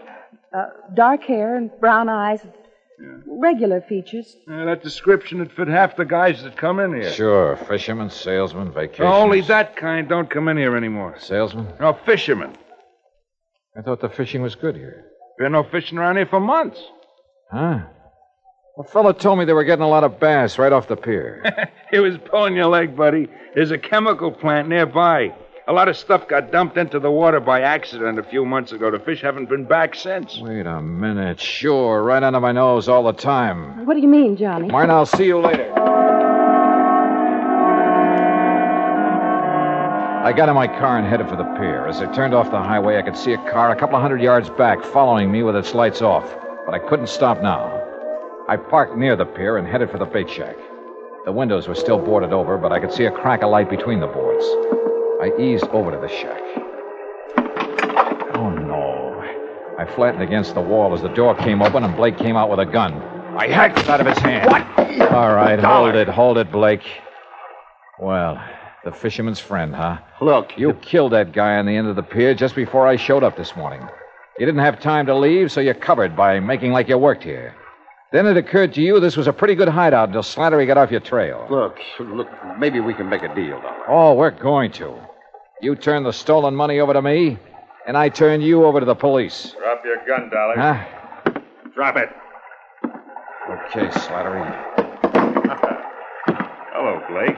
uh, 0.53 0.67
dark 0.93 1.23
hair 1.23 1.57
and 1.57 1.69
brown 1.81 2.07
eyes. 2.07 2.39
Regular 3.25 3.81
features. 3.81 4.35
Uh, 4.49 4.65
that 4.65 4.83
description 4.83 5.39
would 5.39 5.51
fit 5.51 5.67
half 5.67 5.95
the 5.95 6.05
guys 6.05 6.43
that 6.43 6.55
come 6.55 6.79
in 6.79 6.93
here. 6.93 7.11
Sure. 7.11 7.55
Fisherman, 7.67 8.09
salesman, 8.09 8.71
vacation. 8.71 9.05
Only 9.05 9.41
that 9.41 9.75
kind 9.75 10.07
don't 10.07 10.29
come 10.29 10.47
in 10.47 10.57
here 10.57 10.75
anymore. 10.77 11.15
Salesmen? 11.19 11.67
No, 11.79 11.93
fishermen. 12.05 12.55
I 13.77 13.81
thought 13.81 13.99
the 14.01 14.09
fishing 14.09 14.41
was 14.41 14.55
good 14.55 14.75
here. 14.75 15.05
Been 15.37 15.51
no 15.53 15.63
fishing 15.63 15.97
around 15.97 16.17
here 16.17 16.27
for 16.27 16.39
months. 16.39 16.79
Huh? 17.51 17.79
A 18.77 18.83
fellow 18.83 19.11
told 19.11 19.39
me 19.39 19.45
they 19.45 19.53
were 19.53 19.63
getting 19.63 19.83
a 19.83 19.89
lot 19.89 20.03
of 20.03 20.19
bass 20.19 20.57
right 20.57 20.71
off 20.71 20.87
the 20.87 20.95
pier. 20.95 21.43
It 21.91 21.99
was 21.99 22.17
pulling 22.17 22.55
your 22.55 22.65
leg, 22.65 22.95
buddy. 22.95 23.27
There's 23.53 23.69
a 23.69 23.77
chemical 23.77 24.31
plant 24.31 24.67
nearby. 24.67 25.35
A 25.65 25.71
lot 25.71 25.87
of 25.87 25.95
stuff 25.95 26.27
got 26.27 26.51
dumped 26.51 26.75
into 26.75 26.99
the 26.99 27.09
water 27.09 27.39
by 27.39 27.61
accident 27.61 28.19
a 28.19 28.23
few 28.23 28.43
months 28.43 28.73
ago. 28.73 28.91
The 28.91 28.99
fish 28.99 29.21
haven't 29.21 29.47
been 29.47 29.63
back 29.63 29.95
since. 29.95 30.37
Wait 30.39 30.65
a 30.65 30.81
minute. 30.81 31.39
Sure, 31.39 32.03
right 32.03 32.21
under 32.21 32.41
my 32.41 32.51
nose 32.51 32.89
all 32.89 33.03
the 33.03 33.13
time. 33.13 33.85
What 33.85 33.93
do 33.93 34.01
you 34.01 34.09
mean, 34.09 34.35
Johnny? 34.35 34.67
Myrna, 34.67 34.93
I'll 34.93 35.05
see 35.05 35.25
you 35.25 35.39
later. 35.39 35.71
I 40.25 40.33
got 40.35 40.49
in 40.49 40.55
my 40.55 40.67
car 40.67 40.97
and 40.97 41.07
headed 41.07 41.29
for 41.29 41.37
the 41.37 41.45
pier. 41.57 41.87
As 41.87 42.01
I 42.01 42.13
turned 42.13 42.33
off 42.33 42.51
the 42.51 42.59
highway, 42.59 42.97
I 42.97 43.01
could 43.01 43.15
see 43.15 43.31
a 43.31 43.49
car 43.49 43.71
a 43.71 43.79
couple 43.79 43.95
of 43.95 44.01
hundred 44.01 44.21
yards 44.21 44.49
back 44.49 44.83
following 44.83 45.31
me 45.31 45.43
with 45.43 45.55
its 45.55 45.73
lights 45.73 46.01
off. 46.01 46.29
But 46.65 46.75
I 46.75 46.79
couldn't 46.79 47.07
stop 47.07 47.41
now. 47.41 47.81
I 48.49 48.57
parked 48.57 48.97
near 48.97 49.15
the 49.15 49.25
pier 49.25 49.55
and 49.57 49.65
headed 49.65 49.89
for 49.89 49.97
the 49.97 50.05
bait 50.05 50.29
shack. 50.29 50.57
The 51.23 51.31
windows 51.31 51.69
were 51.69 51.75
still 51.75 51.99
boarded 51.99 52.33
over, 52.33 52.57
but 52.57 52.73
I 52.73 52.81
could 52.81 52.91
see 52.91 53.05
a 53.05 53.11
crack 53.11 53.43
of 53.43 53.49
light 53.49 53.69
between 53.69 54.01
the 54.01 54.07
boards. 54.07 54.82
I 55.23 55.31
eased 55.39 55.63
over 55.69 55.89
to 55.89 55.97
the 55.97 56.09
shack. 56.09 56.41
Oh, 58.35 58.49
no. 58.49 59.23
I 59.79 59.85
flattened 59.85 60.21
against 60.21 60.53
the 60.53 60.59
wall 60.59 60.93
as 60.93 61.01
the 61.01 61.07
door 61.07 61.33
came 61.33 61.61
open 61.61 61.85
and 61.85 61.95
Blake 61.95 62.17
came 62.17 62.35
out 62.35 62.49
with 62.49 62.59
a 62.59 62.65
gun. 62.65 62.95
I 63.37 63.47
hacked 63.47 63.79
it 63.79 63.87
out 63.87 64.01
of 64.01 64.07
his 64.07 64.17
hand. 64.17 64.51
What? 64.51 65.13
All 65.13 65.33
right, 65.33 65.57
hold 65.57 65.95
it, 65.95 66.09
hold 66.09 66.37
it, 66.37 66.51
Blake. 66.51 66.83
Well, 68.01 68.37
the 68.83 68.91
fisherman's 68.91 69.39
friend, 69.39 69.73
huh? 69.73 69.99
Look. 70.19 70.57
You 70.57 70.73
killed 70.73 71.13
that 71.13 71.31
guy 71.31 71.55
on 71.55 71.67
the 71.67 71.77
end 71.77 71.87
of 71.87 71.95
the 71.95 72.03
pier 72.03 72.35
just 72.35 72.53
before 72.53 72.85
I 72.85 72.97
showed 72.97 73.23
up 73.23 73.37
this 73.37 73.55
morning. 73.55 73.79
You 74.37 74.45
didn't 74.45 74.59
have 74.59 74.81
time 74.81 75.05
to 75.05 75.15
leave, 75.15 75.53
so 75.53 75.61
you 75.61 75.73
covered 75.73 76.17
by 76.17 76.41
making 76.41 76.73
like 76.73 76.89
you 76.89 76.97
worked 76.97 77.23
here. 77.23 77.55
Then 78.11 78.27
it 78.27 78.35
occurred 78.35 78.73
to 78.73 78.81
you 78.81 78.99
this 78.99 79.15
was 79.15 79.27
a 79.27 79.33
pretty 79.33 79.55
good 79.55 79.69
hideout 79.69 80.09
until 80.09 80.21
Slattery 80.21 80.67
got 80.67 80.77
off 80.77 80.91
your 80.91 80.99
trail. 80.99 81.47
Look, 81.49 81.79
look, 82.01 82.27
maybe 82.59 82.81
we 82.81 82.93
can 82.93 83.07
make 83.07 83.23
a 83.23 83.33
deal, 83.33 83.61
Dollar. 83.61 83.83
Oh, 83.87 84.13
we're 84.15 84.29
going 84.29 84.73
to. 84.73 84.93
You 85.61 85.75
turn 85.75 86.03
the 86.03 86.11
stolen 86.11 86.55
money 86.55 86.79
over 86.79 86.93
to 86.93 87.01
me, 87.01 87.37
and 87.87 87.97
I 87.97 88.09
turn 88.09 88.41
you 88.41 88.65
over 88.65 88.79
to 88.79 88.85
the 88.85 88.95
police. 88.95 89.55
Drop 89.59 89.81
your 89.85 89.97
gun, 90.05 90.29
Dollar. 90.29 90.55
Huh? 90.55 91.31
Drop 91.73 91.95
it. 91.97 92.09
Okay, 93.49 93.87
Slattery. 93.99 94.43
Hello, 96.73 97.01
Blake. 97.09 97.37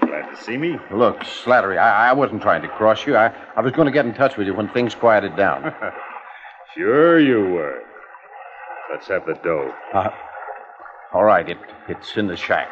Glad 0.00 0.30
to 0.30 0.42
see 0.42 0.56
me. 0.56 0.76
Look, 0.92 1.20
Slattery, 1.20 1.78
I, 1.78 2.10
I 2.10 2.12
wasn't 2.12 2.42
trying 2.42 2.62
to 2.62 2.68
cross 2.68 3.06
you. 3.06 3.16
I, 3.16 3.32
I 3.56 3.60
was 3.60 3.72
going 3.72 3.86
to 3.86 3.92
get 3.92 4.04
in 4.06 4.14
touch 4.14 4.36
with 4.36 4.46
you 4.46 4.54
when 4.54 4.68
things 4.70 4.94
quieted 4.94 5.36
down. 5.36 5.74
Sure 6.76 7.20
you 7.20 7.38
were. 7.54 7.82
Let's 8.90 9.06
have 9.06 9.24
the 9.26 9.34
dough. 9.44 9.72
Uh, 9.92 10.10
all 11.12 11.22
right, 11.22 11.48
it, 11.48 11.58
it's 11.86 12.16
in 12.16 12.26
the 12.26 12.36
shack. 12.36 12.68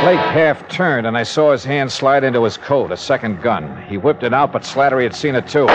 Blake 0.00 0.18
half 0.18 0.66
turned, 0.68 1.06
and 1.06 1.14
I 1.14 1.22
saw 1.24 1.52
his 1.52 1.62
hand 1.62 1.92
slide 1.92 2.24
into 2.24 2.42
his 2.42 2.56
coat, 2.56 2.90
a 2.90 2.96
second 2.96 3.42
gun. 3.42 3.84
He 3.86 3.98
whipped 3.98 4.22
it 4.22 4.32
out, 4.32 4.50
but 4.50 4.62
Slattery 4.62 5.02
had 5.02 5.14
seen 5.14 5.34
it 5.34 5.46
too. 5.46 5.66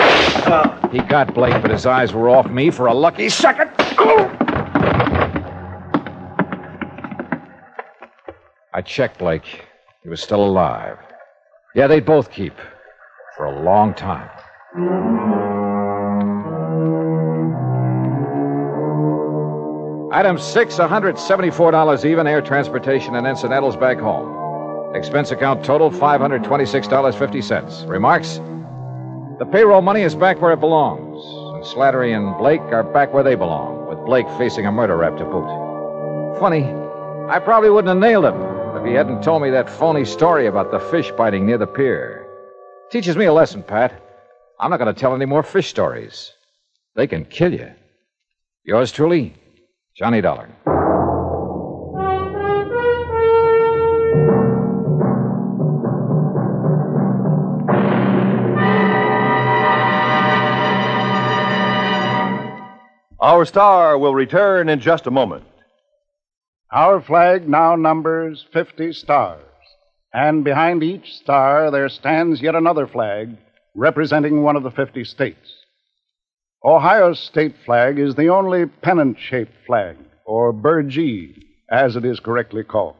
He 0.90 0.98
got 0.98 1.32
Blake, 1.32 1.62
but 1.62 1.70
his 1.70 1.86
eyes 1.86 2.12
were 2.12 2.28
off 2.28 2.50
me 2.50 2.72
for 2.72 2.88
a 2.88 2.94
lucky 2.94 3.28
second. 3.28 3.70
I 8.74 8.82
checked 8.84 9.20
Blake. 9.20 9.64
He 10.02 10.08
was 10.08 10.20
still 10.20 10.44
alive. 10.44 10.98
Yeah, 11.76 11.86
they'd 11.86 12.04
both 12.04 12.32
keep. 12.32 12.54
For 13.36 13.46
a 13.46 13.62
long 13.62 13.94
time. 13.94 14.28
Item 20.16 20.38
six, 20.38 20.76
$174 20.76 22.04
even, 22.06 22.26
air 22.26 22.40
transportation 22.40 23.16
and 23.16 23.26
incidentals 23.26 23.76
back 23.76 23.98
home. 23.98 24.96
Expense 24.96 25.30
account 25.30 25.62
total, 25.62 25.90
$526.50. 25.90 27.86
Remarks? 27.86 28.36
The 29.38 29.44
payroll 29.44 29.82
money 29.82 30.00
is 30.00 30.14
back 30.14 30.40
where 30.40 30.54
it 30.54 30.60
belongs, 30.60 31.22
and 31.54 31.62
Slattery 31.62 32.16
and 32.16 32.34
Blake 32.38 32.62
are 32.62 32.82
back 32.82 33.12
where 33.12 33.22
they 33.22 33.34
belong, 33.34 33.90
with 33.90 33.98
Blake 34.06 34.26
facing 34.38 34.64
a 34.64 34.72
murder 34.72 34.96
rap 34.96 35.18
to 35.18 35.24
boot. 35.26 36.40
Funny, 36.40 36.64
I 37.30 37.38
probably 37.38 37.68
wouldn't 37.68 37.88
have 37.90 37.98
nailed 37.98 38.24
him 38.24 38.40
if 38.74 38.86
he 38.86 38.94
hadn't 38.94 39.22
told 39.22 39.42
me 39.42 39.50
that 39.50 39.68
phony 39.68 40.06
story 40.06 40.46
about 40.46 40.70
the 40.70 40.80
fish 40.80 41.10
biting 41.10 41.44
near 41.44 41.58
the 41.58 41.66
pier. 41.66 42.26
Teaches 42.90 43.18
me 43.18 43.26
a 43.26 43.34
lesson, 43.34 43.62
Pat. 43.62 43.92
I'm 44.58 44.70
not 44.70 44.78
going 44.78 44.94
to 44.94 44.98
tell 44.98 45.14
any 45.14 45.26
more 45.26 45.42
fish 45.42 45.68
stories. 45.68 46.32
They 46.94 47.06
can 47.06 47.26
kill 47.26 47.52
you. 47.52 47.70
Yours 48.64 48.90
truly, 48.92 49.34
Johnny 49.96 50.20
Dollar. 50.20 50.50
Our 63.18 63.46
star 63.46 63.96
will 63.96 64.14
return 64.14 64.68
in 64.68 64.80
just 64.80 65.06
a 65.06 65.10
moment. 65.10 65.44
Our 66.70 67.00
flag 67.00 67.48
now 67.48 67.74
numbers 67.74 68.44
50 68.52 68.92
stars, 68.92 69.40
and 70.12 70.44
behind 70.44 70.82
each 70.82 71.14
star 71.14 71.70
there 71.70 71.88
stands 71.88 72.42
yet 72.42 72.54
another 72.54 72.86
flag 72.86 73.34
representing 73.74 74.42
one 74.42 74.56
of 74.56 74.62
the 74.62 74.70
50 74.70 75.04
states. 75.04 75.65
Ohio's 76.66 77.20
state 77.20 77.54
flag 77.64 77.96
is 77.96 78.16
the 78.16 78.26
only 78.26 78.66
pennant 78.66 79.20
shaped 79.20 79.52
flag, 79.68 79.96
or 80.24 80.52
burgee, 80.52 81.46
as 81.70 81.94
it 81.94 82.04
is 82.04 82.18
correctly 82.18 82.64
called. 82.64 82.96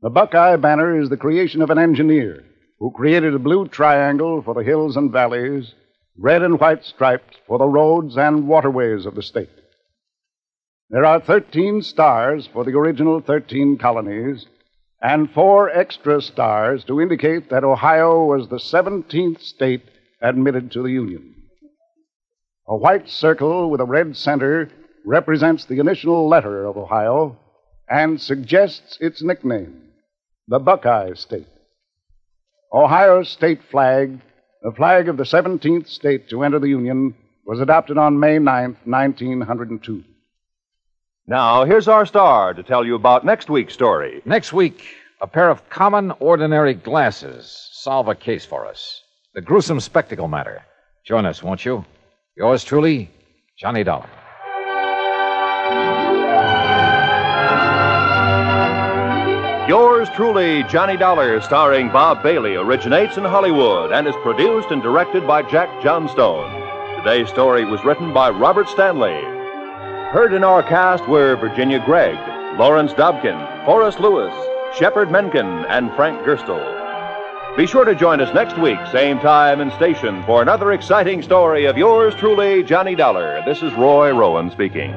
The 0.00 0.08
Buckeye 0.08 0.56
banner 0.56 0.98
is 0.98 1.10
the 1.10 1.18
creation 1.18 1.60
of 1.60 1.68
an 1.68 1.78
engineer 1.78 2.44
who 2.78 2.92
created 2.92 3.34
a 3.34 3.38
blue 3.38 3.68
triangle 3.68 4.40
for 4.40 4.54
the 4.54 4.62
hills 4.62 4.96
and 4.96 5.12
valleys, 5.12 5.74
red 6.16 6.42
and 6.42 6.58
white 6.58 6.82
stripes 6.82 7.36
for 7.46 7.58
the 7.58 7.68
roads 7.68 8.16
and 8.16 8.48
waterways 8.48 9.04
of 9.04 9.16
the 9.16 9.22
state. 9.22 9.50
There 10.88 11.04
are 11.04 11.20
13 11.20 11.82
stars 11.82 12.48
for 12.50 12.64
the 12.64 12.72
original 12.72 13.20
13 13.20 13.76
colonies, 13.76 14.46
and 15.02 15.30
four 15.30 15.68
extra 15.68 16.22
stars 16.22 16.84
to 16.84 17.02
indicate 17.02 17.50
that 17.50 17.64
Ohio 17.64 18.24
was 18.24 18.48
the 18.48 18.56
17th 18.56 19.42
state 19.42 19.82
admitted 20.22 20.72
to 20.72 20.82
the 20.82 20.92
Union. 20.92 21.35
A 22.68 22.76
white 22.76 23.08
circle 23.08 23.70
with 23.70 23.80
a 23.80 23.84
red 23.84 24.16
center 24.16 24.68
represents 25.04 25.64
the 25.64 25.78
initial 25.78 26.28
letter 26.28 26.64
of 26.64 26.76
Ohio 26.76 27.38
and 27.88 28.20
suggests 28.20 28.98
its 29.00 29.22
nickname, 29.22 29.82
the 30.48 30.58
Buckeye 30.58 31.14
State. 31.14 31.46
Ohio's 32.72 33.28
state 33.28 33.62
flag, 33.70 34.20
the 34.62 34.72
flag 34.72 35.08
of 35.08 35.16
the 35.16 35.22
17th 35.22 35.88
state 35.88 36.28
to 36.28 36.42
enter 36.42 36.58
the 36.58 36.68
Union, 36.68 37.14
was 37.44 37.60
adopted 37.60 37.98
on 37.98 38.18
May 38.18 38.40
9, 38.40 38.76
1902. 38.84 40.02
Now, 41.28 41.64
here's 41.64 41.86
our 41.86 42.04
star 42.04 42.52
to 42.52 42.64
tell 42.64 42.84
you 42.84 42.96
about 42.96 43.24
next 43.24 43.48
week's 43.48 43.74
story. 43.74 44.22
Next 44.24 44.52
week, 44.52 44.82
a 45.20 45.28
pair 45.28 45.50
of 45.50 45.70
common, 45.70 46.10
ordinary 46.18 46.74
glasses 46.74 47.68
solve 47.72 48.08
a 48.08 48.16
case 48.16 48.44
for 48.44 48.66
us. 48.66 49.02
The 49.34 49.40
gruesome 49.40 49.78
spectacle 49.78 50.26
matter. 50.26 50.64
Join 51.04 51.26
us, 51.26 51.44
won't 51.44 51.64
you? 51.64 51.84
Yours 52.36 52.62
truly, 52.64 53.08
Johnny 53.56 53.82
Dollar. 53.82 54.10
Yours 59.66 60.10
truly, 60.14 60.62
Johnny 60.64 60.98
Dollar, 60.98 61.40
starring 61.40 61.88
Bob 61.88 62.22
Bailey, 62.22 62.56
originates 62.56 63.16
in 63.16 63.24
Hollywood 63.24 63.90
and 63.90 64.06
is 64.06 64.14
produced 64.16 64.70
and 64.70 64.82
directed 64.82 65.26
by 65.26 65.42
Jack 65.50 65.82
Johnstone. 65.82 66.50
Today's 66.98 67.30
story 67.30 67.64
was 67.64 67.82
written 67.86 68.12
by 68.12 68.28
Robert 68.28 68.68
Stanley. 68.68 69.18
Heard 70.12 70.34
in 70.34 70.44
our 70.44 70.62
cast 70.62 71.08
were 71.08 71.36
Virginia 71.36 71.82
Gregg, 71.86 72.18
Lawrence 72.58 72.92
Dobkin, 72.92 73.64
Forrest 73.64 73.98
Lewis, 73.98 74.34
Shepard 74.78 75.10
Menken, 75.10 75.64
and 75.70 75.90
Frank 75.94 76.20
Gerstle. 76.20 76.75
Be 77.56 77.66
sure 77.66 77.86
to 77.86 77.94
join 77.94 78.20
us 78.20 78.34
next 78.34 78.58
week, 78.58 78.78
same 78.92 79.18
time 79.18 79.62
and 79.62 79.72
station, 79.72 80.22
for 80.24 80.42
another 80.42 80.72
exciting 80.72 81.22
story 81.22 81.64
of 81.64 81.78
yours 81.78 82.14
truly, 82.16 82.62
Johnny 82.62 82.94
Dollar. 82.94 83.42
This 83.46 83.62
is 83.62 83.72
Roy 83.72 84.10
Rowan 84.10 84.50
speaking. 84.50 84.92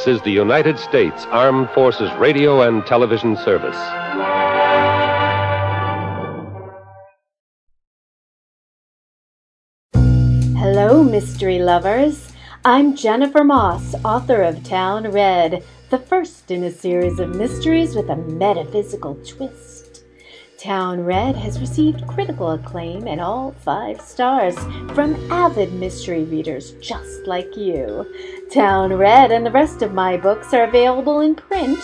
This 0.00 0.16
is 0.16 0.22
the 0.22 0.30
United 0.30 0.78
States 0.78 1.26
Armed 1.26 1.68
Forces 1.72 2.10
Radio 2.14 2.62
and 2.62 2.86
Television 2.86 3.36
Service. 3.36 3.76
Hello, 10.56 11.04
mystery 11.04 11.58
lovers. 11.58 12.32
I'm 12.64 12.96
Jennifer 12.96 13.44
Moss, 13.44 13.94
author 14.02 14.40
of 14.40 14.64
Town 14.64 15.06
Red, 15.12 15.62
the 15.90 15.98
first 15.98 16.50
in 16.50 16.64
a 16.64 16.72
series 16.72 17.20
of 17.20 17.36
mysteries 17.36 17.94
with 17.94 18.08
a 18.08 18.16
metaphysical 18.16 19.16
twist. 19.16 19.89
Town 20.60 21.04
Red 21.04 21.34
has 21.36 21.58
received 21.58 22.06
critical 22.06 22.50
acclaim 22.50 23.08
and 23.08 23.18
all 23.18 23.52
five 23.64 23.98
stars 23.98 24.54
from 24.94 25.14
avid 25.32 25.72
mystery 25.72 26.24
readers 26.24 26.72
just 26.82 27.26
like 27.26 27.56
you. 27.56 28.04
Town 28.52 28.92
Red 28.92 29.32
and 29.32 29.46
the 29.46 29.50
rest 29.50 29.80
of 29.80 29.94
my 29.94 30.18
books 30.18 30.52
are 30.52 30.64
available 30.64 31.20
in 31.20 31.34
print 31.34 31.78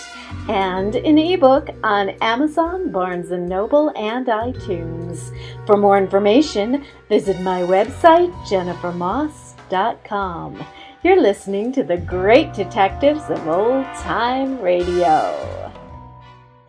and 0.51 0.95
in 0.95 1.17
ebook 1.17 1.71
on 1.83 2.11
Amazon, 2.21 2.93
Barnes 2.93 3.31
& 3.31 3.31
Noble, 3.31 3.95
and 3.97 4.27
iTunes. 4.27 5.35
For 5.67 5.79
more 5.79 5.97
information, 5.97 6.85
visit 7.09 7.41
my 7.41 7.63
website, 7.63 8.31
jennifermoss.com. 8.45 10.63
You're 11.03 11.23
listening 11.23 11.73
to 11.73 11.83
the 11.83 11.97
great 11.97 12.53
detectives 12.53 13.31
of 13.31 13.49
old 13.49 13.87
time 13.95 14.61
radio. 14.61 15.66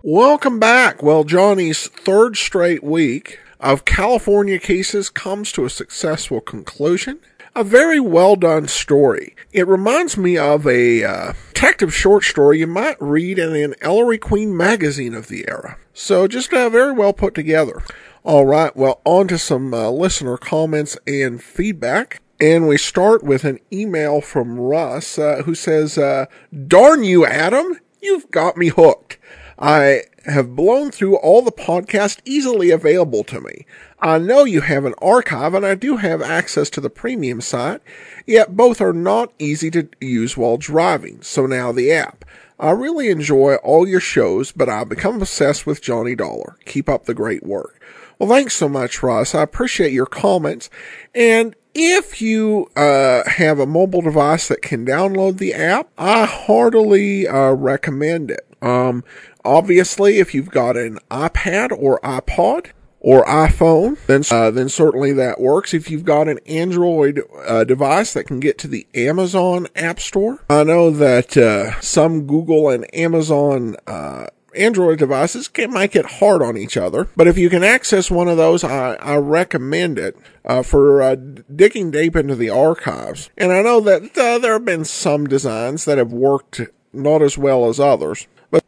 Welcome 0.09 0.57
back. 0.57 1.03
Well, 1.03 1.25
Johnny's 1.25 1.89
third 1.89 2.37
straight 2.37 2.81
week 2.81 3.39
of 3.59 3.83
California 3.83 4.57
cases 4.57 5.09
comes 5.09 5.51
to 5.51 5.65
a 5.65 5.69
successful 5.69 6.39
conclusion. 6.39 7.19
A 7.53 7.65
very 7.65 7.99
well 7.99 8.37
done 8.37 8.69
story. 8.69 9.35
It 9.51 9.67
reminds 9.67 10.15
me 10.15 10.37
of 10.37 10.65
a 10.65 11.03
uh, 11.03 11.33
detective 11.49 11.93
short 11.93 12.23
story 12.23 12.59
you 12.59 12.67
might 12.67 12.95
read 13.01 13.37
in 13.37 13.53
an 13.53 13.75
Ellery 13.81 14.17
Queen 14.17 14.55
magazine 14.55 15.13
of 15.13 15.27
the 15.27 15.45
era. 15.45 15.77
So 15.93 16.25
just 16.25 16.53
uh, 16.53 16.69
very 16.69 16.93
well 16.93 17.11
put 17.11 17.35
together. 17.35 17.83
All 18.23 18.45
right, 18.45 18.73
well, 18.77 19.01
on 19.03 19.27
to 19.27 19.37
some 19.37 19.73
uh, 19.73 19.89
listener 19.89 20.37
comments 20.37 20.97
and 21.05 21.43
feedback. 21.43 22.21
And 22.39 22.65
we 22.65 22.77
start 22.77 23.23
with 23.23 23.43
an 23.43 23.59
email 23.73 24.21
from 24.21 24.57
Russ 24.57 25.19
uh, 25.19 25.41
who 25.43 25.53
says, 25.53 25.97
uh, 25.97 26.27
Darn 26.65 27.03
you, 27.03 27.25
Adam, 27.25 27.77
you've 28.01 28.31
got 28.31 28.55
me 28.55 28.69
hooked. 28.69 29.17
I 29.59 30.03
have 30.25 30.55
blown 30.55 30.91
through 30.91 31.17
all 31.17 31.41
the 31.41 31.51
podcasts 31.51 32.19
easily 32.25 32.69
available 32.69 33.23
to 33.25 33.41
me. 33.41 33.65
I 33.99 34.19
know 34.19 34.43
you 34.43 34.61
have 34.61 34.85
an 34.85 34.93
archive 35.01 35.53
and 35.53 35.65
I 35.65 35.73
do 35.73 35.97
have 35.97 36.21
access 36.21 36.69
to 36.71 36.81
the 36.81 36.89
premium 36.89 37.41
site, 37.41 37.81
yet 38.25 38.55
both 38.55 38.81
are 38.81 38.93
not 38.93 39.33
easy 39.39 39.71
to 39.71 39.87
use 39.99 40.37
while 40.37 40.57
driving. 40.57 41.21
So 41.21 41.45
now 41.45 41.71
the 41.71 41.91
app. 41.91 42.25
I 42.59 42.71
really 42.71 43.09
enjoy 43.09 43.55
all 43.55 43.87
your 43.87 43.99
shows, 43.99 44.51
but 44.51 44.69
I've 44.69 44.89
become 44.89 45.21
obsessed 45.21 45.65
with 45.65 45.81
Johnny 45.81 46.15
Dollar. 46.15 46.57
Keep 46.65 46.89
up 46.89 47.05
the 47.05 47.13
great 47.13 47.43
work. 47.43 47.79
Well, 48.17 48.29
thanks 48.29 48.55
so 48.55 48.67
much, 48.67 49.03
Russ. 49.03 49.35
I 49.35 49.43
appreciate 49.43 49.93
your 49.93 50.07
comments. 50.07 50.71
And 51.13 51.55
if 51.75 52.19
you 52.19 52.67
uh, 52.75 53.29
have 53.29 53.59
a 53.59 53.67
mobile 53.67 54.01
device 54.01 54.47
that 54.47 54.63
can 54.63 54.85
download 54.85 55.37
the 55.37 55.53
app, 55.53 55.89
I 55.99 56.25
heartily 56.25 57.27
uh, 57.27 57.51
recommend 57.51 58.31
it. 58.31 58.46
Um, 58.61 59.03
obviously, 59.45 60.19
if 60.19 60.33
you've 60.33 60.49
got 60.49 60.77
an 60.77 60.99
iPad 61.09 61.71
or 61.77 61.99
iPod 62.01 62.71
or 62.99 63.23
iPhone, 63.25 63.97
then 64.07 64.23
uh, 64.31 64.51
then 64.51 64.69
certainly 64.69 65.13
that 65.13 65.39
works. 65.39 65.73
If 65.73 65.89
you've 65.89 66.05
got 66.05 66.27
an 66.27 66.39
Android 66.45 67.21
uh, 67.45 67.63
device 67.63 68.13
that 68.13 68.25
can 68.25 68.39
get 68.39 68.57
to 68.59 68.67
the 68.67 68.87
Amazon 68.95 69.67
App 69.75 69.99
Store, 69.99 70.43
I 70.49 70.63
know 70.63 70.89
that 70.91 71.37
uh, 71.37 71.79
some 71.81 72.25
Google 72.25 72.69
and 72.69 72.93
Amazon 72.95 73.75
uh, 73.85 74.27
Android 74.55 74.97
devices 74.97 75.47
can 75.47 75.71
make 75.71 75.95
it 75.95 76.05
hard 76.05 76.41
on 76.41 76.57
each 76.57 76.75
other. 76.75 77.07
But 77.15 77.27
if 77.27 77.37
you 77.37 77.49
can 77.49 77.63
access 77.63 78.09
one 78.09 78.27
of 78.27 78.37
those, 78.37 78.63
I, 78.63 78.95
I 78.95 79.15
recommend 79.17 79.99
it 79.99 80.17
uh, 80.43 80.63
for 80.63 81.01
uh, 81.01 81.15
digging 81.15 81.91
deep 81.91 82.15
into 82.15 82.35
the 82.35 82.49
archives. 82.49 83.29
And 83.37 83.51
I 83.51 83.61
know 83.61 83.79
that 83.81 84.15
there 84.15 84.53
have 84.53 84.65
been 84.65 84.85
some 84.85 85.27
designs 85.27 85.85
that 85.85 85.97
have 85.97 86.11
worked 86.11 86.61
not 86.91 87.21
as 87.21 87.37
well 87.37 87.69
as 87.69 87.79
others, 87.79 88.27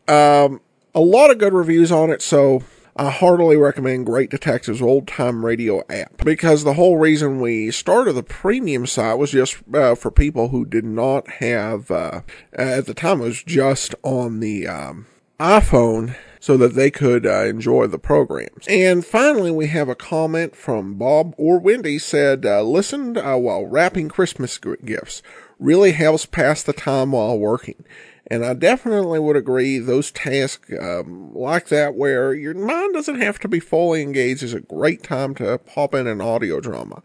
um, 0.10 0.62
a 0.96 1.00
lot 1.00 1.32
of 1.32 1.38
good 1.38 1.54
reviews 1.54 1.92
on 1.92 2.10
it. 2.10 2.22
So 2.22 2.64
I 2.96 3.12
heartily 3.12 3.56
recommend 3.56 4.06
Great 4.06 4.30
Detectives 4.30 4.82
Old 4.82 5.08
Time 5.08 5.46
Radio 5.46 5.84
app 5.90 6.18
because 6.18 6.64
the 6.64 6.74
whole 6.74 6.98
reason 6.98 7.40
we 7.40 7.72
started 7.72 8.14
the 8.14 8.24
premium 8.24 8.86
site 8.86 9.18
was 9.18 9.32
just 9.32 9.58
uh, 9.74 9.96
for 9.96 10.12
people 10.12 10.50
who 10.50 10.66
did 10.66 10.84
not 10.84 11.30
have, 11.34 11.90
uh, 11.92 12.22
at 12.52 12.88
the 12.88 12.94
time, 12.94 13.22
it 13.22 13.26
was 13.26 13.44
just 13.44 13.96
on 14.04 14.42
the 14.42 14.68
um, 14.68 15.06
iPhone 15.40 16.16
so 16.42 16.58
that 16.58 16.74
they 16.74 16.90
could 16.92 17.26
uh, 17.26 17.46
enjoy 17.46 17.88
the 17.88 18.00
programs. 18.00 18.66
And 18.68 19.06
finally, 19.06 19.52
we 19.52 19.68
have 19.68 19.90
a 19.90 19.96
comment 19.96 20.56
from 20.56 20.96
Bob 20.96 21.34
or 21.38 21.60
Wendy 21.60 22.00
said, 22.00 22.46
uh, 22.46 22.64
listened 22.64 23.18
uh, 23.18 23.36
while 23.36 23.66
wrapping 23.66 24.10
Christmas 24.10 24.58
gifts. 24.58 25.22
Really 25.58 25.92
helps 25.92 26.26
pass 26.26 26.64
the 26.64 26.74
time 26.74 27.12
while 27.12 27.38
working. 27.38 27.84
And 28.28 28.46
I 28.46 28.54
definitely 28.54 29.20
would 29.20 29.36
agree 29.36 29.80
those 29.80 30.12
tasks 30.12 30.72
um, 30.80 31.34
like 31.34 31.68
that 31.70 31.96
where 31.96 32.34
your 32.34 32.54
mind 32.54 32.94
doesn't 32.94 33.22
have 33.22 33.40
to 33.40 33.48
be 33.48 33.60
fully 33.60 34.02
engaged 34.02 34.44
is 34.44 34.54
a 34.54 34.60
great 34.60 35.04
time 35.04 35.34
to 35.36 35.58
pop 35.58 35.94
in 35.94 36.08
an 36.08 36.22
audio 36.22 36.60
drama. 36.60 37.02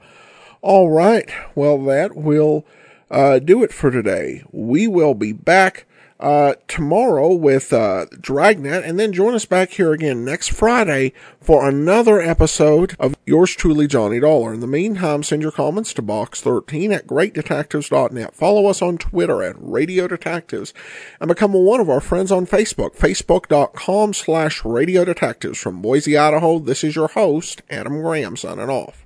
All 0.61 0.91
right. 0.91 1.31
Well, 1.55 1.83
that 1.85 2.17
will 2.17 2.67
uh, 3.11 3.39
do 3.39 3.63
it 3.63 3.73
for 3.73 3.91
today. 3.91 4.43
We 4.51 4.87
will 4.89 5.15
be 5.15 5.33
back 5.33 5.87
uh, 6.25 6.55
tomorrow 6.69 7.35
with 7.35 7.71
uh, 7.71 8.07
Dragnet, 8.19 8.83
and 8.83 8.99
then 8.99 9.13
join 9.13 9.35
us 9.35 9.45
back 9.45 9.73
here 9.73 9.93
again 9.93 10.25
next 10.25 10.49
Friday 10.49 11.13
for 11.39 11.69
another 11.69 12.19
episode 12.19 12.97
of 12.99 13.15
yours 13.27 13.55
truly, 13.55 13.87
Johnny 13.87 14.21
Dollar. 14.21 14.55
In 14.55 14.61
the 14.61 14.67
meantime, 14.67 15.23
send 15.23 15.43
your 15.43 15.53
comments 15.53 15.93
to 15.93 16.03
box13 16.03 16.95
at 16.95 17.07
greatdetectives.net. 17.07 18.35
Follow 18.35 18.67
us 18.67 18.81
on 18.81 18.97
Twitter 18.97 19.43
at 19.43 19.57
Radio 19.59 20.09
Detectives, 20.09 20.73
and 21.21 21.29
become 21.29 21.53
one 21.53 21.81
of 21.81 21.91
our 21.91 22.01
friends 22.01 22.33
on 22.33 22.47
Facebook, 22.47 22.97
facebook.com 22.97 24.15
slash 24.15 24.65
Radio 24.65 25.05
Detectives. 25.05 25.59
From 25.59 25.83
Boise, 25.83 26.17
Idaho, 26.17 26.59
this 26.59 26.83
is 26.83 26.97
your 26.97 27.09
host, 27.09 27.61
Adam 27.69 28.01
Graham, 28.01 28.39
signing 28.39 28.71
off. 28.71 29.04